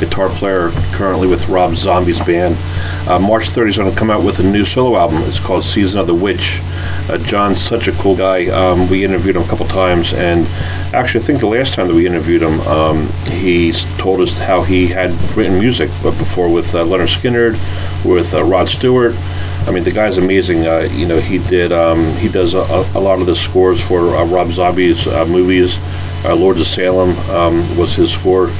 guitar 0.00 0.28
player 0.30 0.70
currently 0.90 1.28
with 1.28 1.48
Rob 1.48 1.76
Zombie's 1.76 2.18
band. 2.18 2.56
Uh, 3.08 3.20
March 3.20 3.44
3rd, 3.44 3.66
he's 3.66 3.78
going 3.78 3.88
to 3.88 3.96
come 3.96 4.10
out 4.10 4.24
with 4.24 4.40
a 4.40 4.42
new 4.42 4.64
solo 4.64 4.98
album. 4.98 5.22
It's 5.22 5.38
called 5.38 5.62
Season 5.62 6.00
of 6.00 6.08
the 6.08 6.14
Witch. 6.14 6.58
Uh, 7.08 7.18
John's 7.18 7.62
such 7.62 7.86
a 7.86 7.92
cool 7.92 8.16
guy. 8.16 8.48
Um, 8.48 8.90
we 8.90 9.04
interviewed 9.04 9.36
him 9.36 9.42
a 9.42 9.46
couple 9.46 9.64
times, 9.66 10.12
and 10.12 10.44
actually, 10.92 11.22
I 11.22 11.26
think 11.28 11.38
the 11.38 11.46
last 11.46 11.74
time 11.74 11.86
that 11.86 11.94
we 11.94 12.04
interviewed 12.04 12.42
him, 12.42 12.58
um, 12.62 13.08
he 13.26 13.70
told 13.96 14.20
us 14.20 14.36
how 14.36 14.62
he 14.62 14.88
had 14.88 15.12
written 15.36 15.56
music 15.60 15.88
before 16.02 16.52
with 16.52 16.74
uh, 16.74 16.82
Lynyrd 16.84 17.16
Skynyrd, 17.16 18.04
with 18.04 18.34
uh, 18.34 18.42
Rod 18.42 18.68
Stewart. 18.68 19.14
I 19.68 19.70
mean, 19.70 19.84
the 19.84 19.92
guy's 19.92 20.18
amazing. 20.18 20.66
Uh, 20.66 20.88
you 20.90 21.06
know, 21.06 21.20
he 21.20 21.38
did 21.38 21.70
um, 21.70 22.12
he 22.16 22.28
does 22.28 22.54
a, 22.54 22.64
a 22.96 22.98
lot 22.98 23.20
of 23.20 23.26
the 23.26 23.36
scores 23.36 23.80
for 23.80 24.16
uh, 24.16 24.24
Rob 24.24 24.48
Zombie's 24.48 25.06
movies. 25.28 25.78
Uh, 26.24 26.34
Lords 26.36 26.60
of 26.60 26.66
Salem 26.66 27.16
um, 27.30 27.76
was 27.76 27.94
his 27.94 28.12
score. 28.12 28.50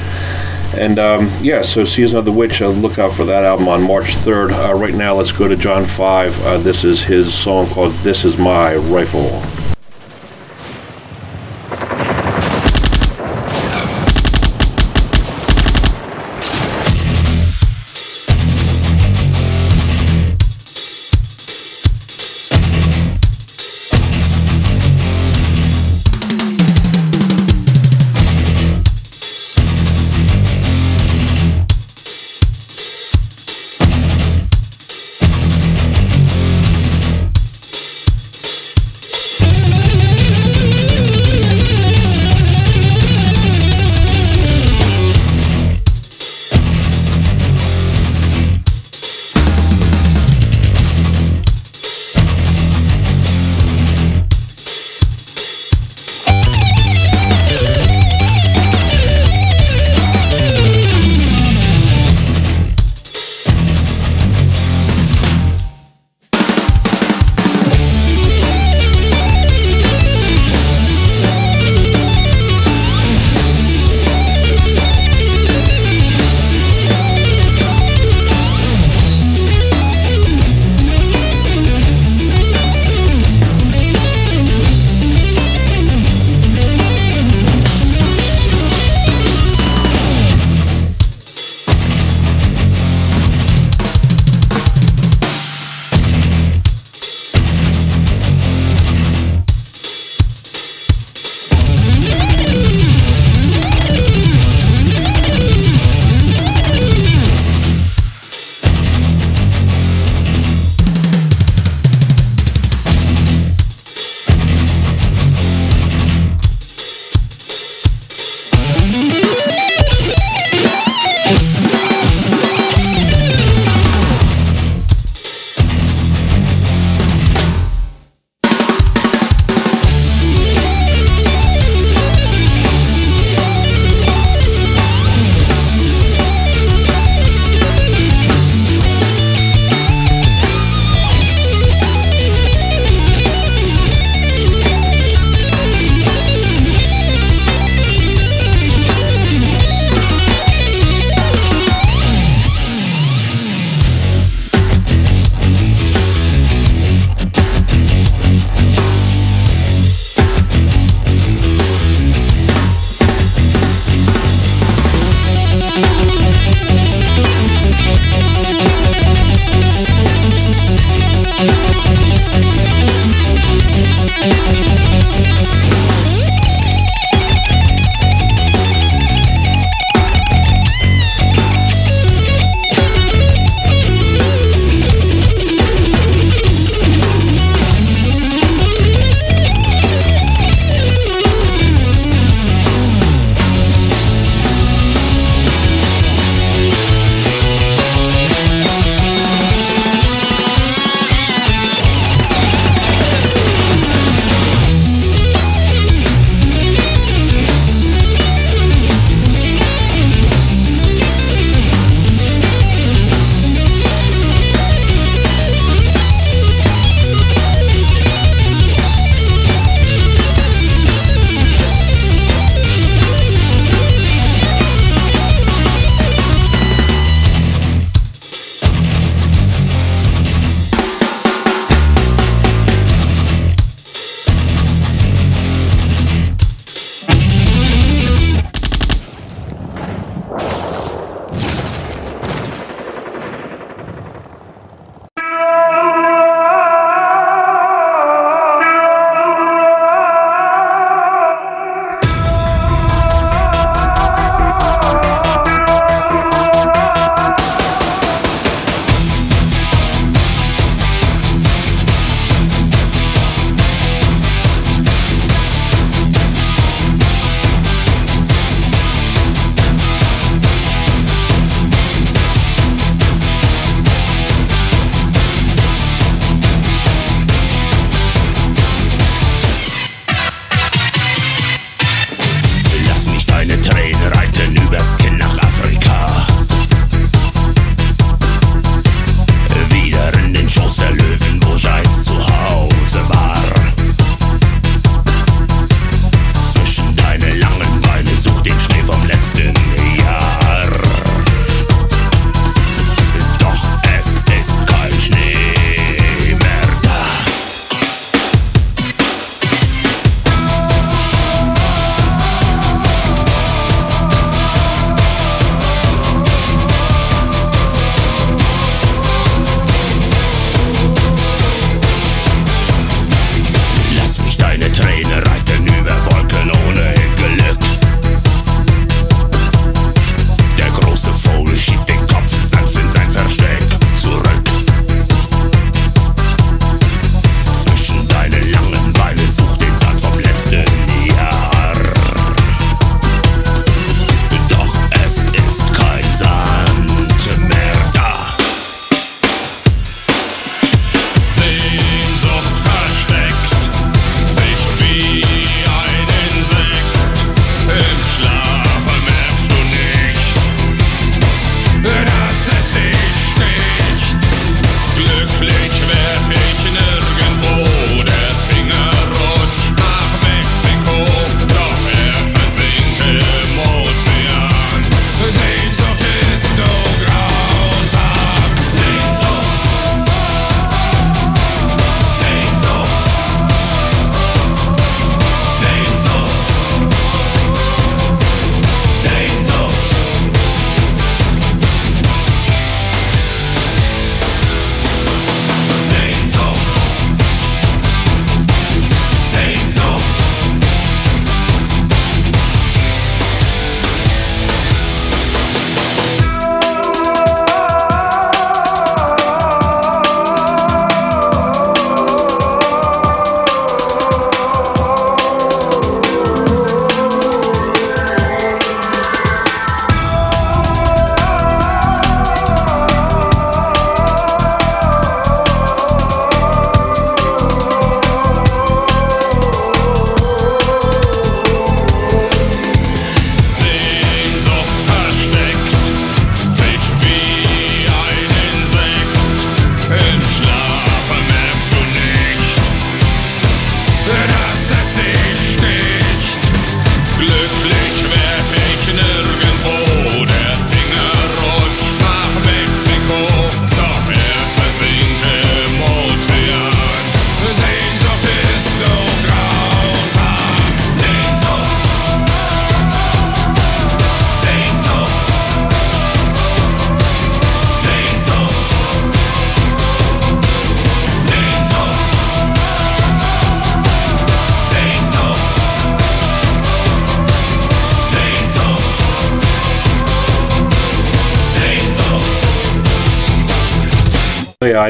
And 0.74 0.98
um, 0.98 1.30
yeah, 1.42 1.62
so 1.62 1.84
Season 1.84 2.18
of 2.18 2.24
the 2.24 2.32
Witch, 2.32 2.62
uh, 2.62 2.68
look 2.68 2.98
out 2.98 3.12
for 3.12 3.24
that 3.24 3.44
album 3.44 3.68
on 3.68 3.82
March 3.82 4.14
3rd. 4.14 4.52
Uh, 4.52 4.74
right 4.74 4.94
now, 4.94 5.14
let's 5.14 5.32
go 5.32 5.48
to 5.48 5.56
John 5.56 5.84
5. 5.84 6.46
Uh, 6.46 6.58
this 6.58 6.84
is 6.84 7.02
his 7.02 7.34
song 7.34 7.66
called 7.66 7.92
This 7.94 8.24
Is 8.24 8.38
My 8.38 8.76
Rifle. 8.76 9.59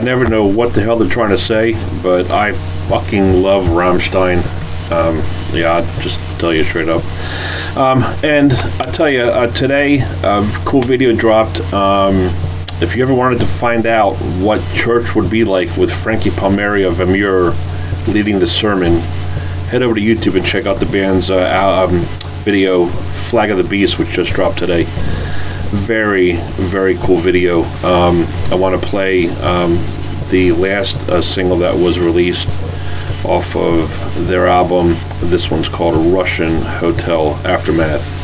I 0.01 0.03
never 0.03 0.27
know 0.27 0.47
what 0.47 0.73
the 0.73 0.81
hell 0.81 0.97
they're 0.97 1.07
trying 1.07 1.29
to 1.29 1.39
say, 1.39 1.75
but 2.03 2.31
I 2.31 2.53
fucking 2.53 3.43
love 3.43 3.67
Rammstein. 3.67 4.39
Um, 4.91 5.23
yeah, 5.55 5.73
I'll 5.73 6.01
just 6.01 6.19
tell 6.41 6.55
you 6.55 6.65
straight 6.65 6.89
up. 6.89 7.05
Um, 7.77 8.03
and 8.25 8.51
I 8.51 8.91
tell 8.93 9.11
you, 9.11 9.25
uh, 9.25 9.49
today, 9.49 9.99
a 9.99 10.43
cool 10.65 10.81
video 10.81 11.15
dropped. 11.15 11.61
Um, 11.75 12.15
if 12.81 12.97
you 12.97 13.03
ever 13.03 13.13
wanted 13.13 13.41
to 13.41 13.45
find 13.45 13.85
out 13.85 14.15
what 14.41 14.67
church 14.73 15.15
would 15.15 15.29
be 15.31 15.45
like 15.45 15.77
with 15.77 15.93
Frankie 15.93 16.31
Palmeri 16.31 16.89
of 16.89 16.95
Emmure 16.95 17.55
leading 18.09 18.39
the 18.39 18.47
sermon, 18.47 19.01
head 19.69 19.83
over 19.83 19.95
to 19.95 20.01
YouTube 20.01 20.35
and 20.35 20.47
check 20.47 20.65
out 20.65 20.81
the 20.81 20.87
band's 20.87 21.29
uh, 21.29 21.87
um, 21.87 21.99
video, 22.43 22.87
Flag 22.87 23.51
of 23.51 23.59
the 23.59 23.65
Beast, 23.65 23.99
which 23.99 24.09
just 24.09 24.33
dropped 24.33 24.61
today. 24.61 24.87
Very, 25.71 26.33
very 26.33 26.97
cool 26.97 27.17
video. 27.17 27.63
Um, 27.85 28.27
I 28.51 28.57
want 28.57 28.81
to 28.81 28.87
play 28.87 29.29
um, 29.41 29.79
the 30.31 30.53
last 30.53 30.97
uh, 31.09 31.23
single 31.23 31.59
that 31.59 31.75
was 31.75 31.99
released 31.99 32.49
off 33.25 33.55
of 33.57 34.27
their 34.27 34.47
album. 34.47 34.97
This 35.21 35.51
one's 35.51 35.69
called 35.69 35.97
Russian 36.13 36.61
Hotel 36.61 37.35
Aftermath. 37.45 38.20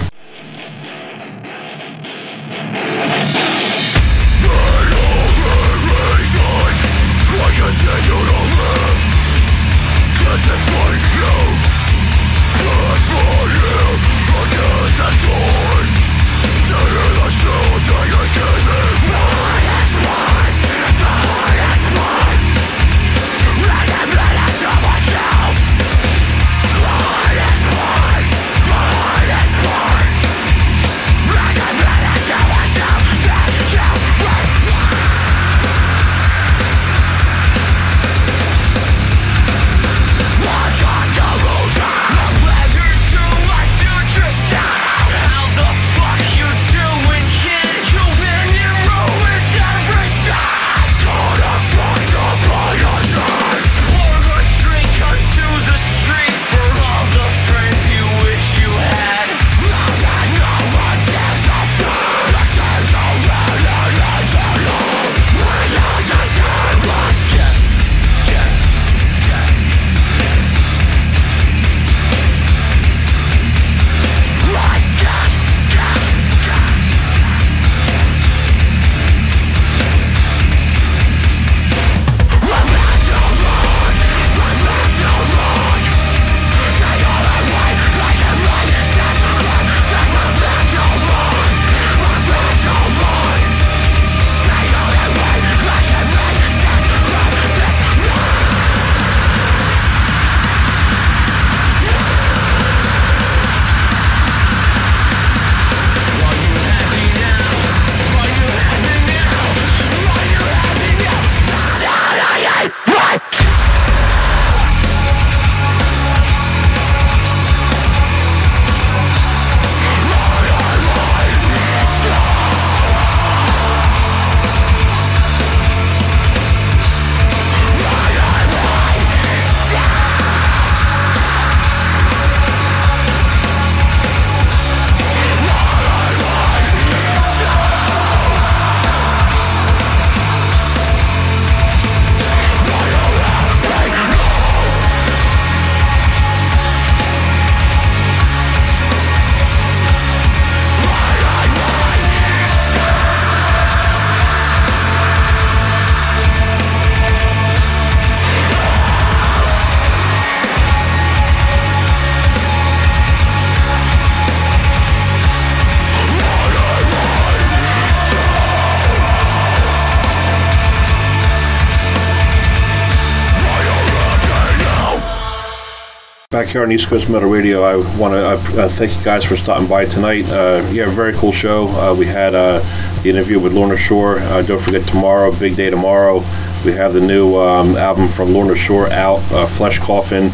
Here 176.57 176.63
on 176.63 176.73
East 176.73 176.89
Coast 176.89 177.11
Metal 177.11 177.29
Radio, 177.29 177.63
I 177.63 177.77
want 177.99 178.15
to 178.15 178.63
uh, 178.63 178.67
thank 178.67 178.97
you 178.97 179.05
guys 179.05 179.27
for 179.27 179.37
stopping 179.37 179.67
by 179.67 179.85
tonight. 179.85 180.25
Uh, 180.27 180.67
yeah, 180.73 180.89
very 180.89 181.13
cool 181.13 181.31
show. 181.31 181.69
Uh, 181.69 181.95
we 181.95 182.07
had 182.07 182.35
uh, 182.35 182.61
the 183.03 183.11
interview 183.11 183.39
with 183.39 183.53
Lorna 183.53 183.77
Shore. 183.77 184.21
Uh, 184.21 184.41
don't 184.41 184.63
forget 184.63 184.81
tomorrow, 184.89 185.39
big 185.39 185.55
day 185.55 185.69
tomorrow. 185.69 186.21
We 186.65 186.73
have 186.73 186.95
the 186.95 187.01
new 187.03 187.37
um, 187.37 187.77
album 187.77 188.09
from 188.09 188.33
Lorna 188.33 188.57
Shore 188.57 188.89
out, 188.91 189.19
uh, 189.33 189.45
Flesh 189.45 189.81
Coffin, 189.81 190.31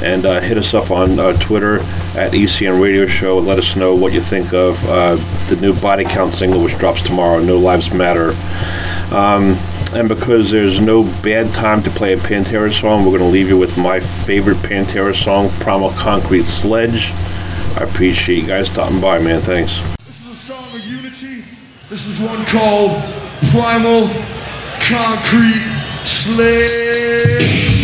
and 0.00 0.22
hit 0.44 0.58
us 0.58 0.74
up 0.74 0.92
on 0.92 1.16
Twitter 1.40 1.80
at 2.16 2.30
ECM 2.34 2.80
Radio 2.80 3.08
Show. 3.08 3.40
Let 3.40 3.58
us 3.58 3.74
know 3.74 3.96
what 3.96 4.12
you 4.12 4.20
think 4.20 4.54
of 4.54 4.80
the 5.48 5.58
new 5.60 5.74
Body 5.80 6.04
Count 6.04 6.34
single, 6.34 6.62
which 6.62 6.78
drops 6.78 7.02
tomorrow. 7.02 7.40
No 7.40 7.58
Lives 7.58 7.92
Matter. 7.92 8.30
Um, 9.12 9.58
and 9.94 10.08
because 10.08 10.50
there's 10.50 10.80
no 10.80 11.04
bad 11.22 11.52
time 11.54 11.82
to 11.82 11.90
play 11.90 12.14
a 12.14 12.16
Pantera 12.16 12.72
song, 12.72 13.04
we're 13.04 13.16
going 13.16 13.20
to 13.20 13.28
leave 13.28 13.48
you 13.48 13.56
with 13.56 13.78
my 13.78 14.00
favorite 14.00 14.56
Pantera 14.56 15.14
song, 15.14 15.48
Primal 15.60 15.90
Concrete 15.90 16.44
Sledge. 16.44 17.12
I 17.76 17.84
appreciate 17.84 18.42
you 18.42 18.46
guys 18.46 18.68
stopping 18.68 19.00
by, 19.00 19.20
man. 19.20 19.40
Thanks. 19.40 19.80
This 20.04 20.20
is 20.20 20.26
a 20.26 20.34
song 20.34 20.64
of 20.74 20.84
unity. 20.84 21.44
This 21.88 22.06
is 22.06 22.20
one 22.20 22.44
called 22.46 23.02
Primal 23.50 24.08
Concrete 24.80 25.62
Sled. 26.04 27.83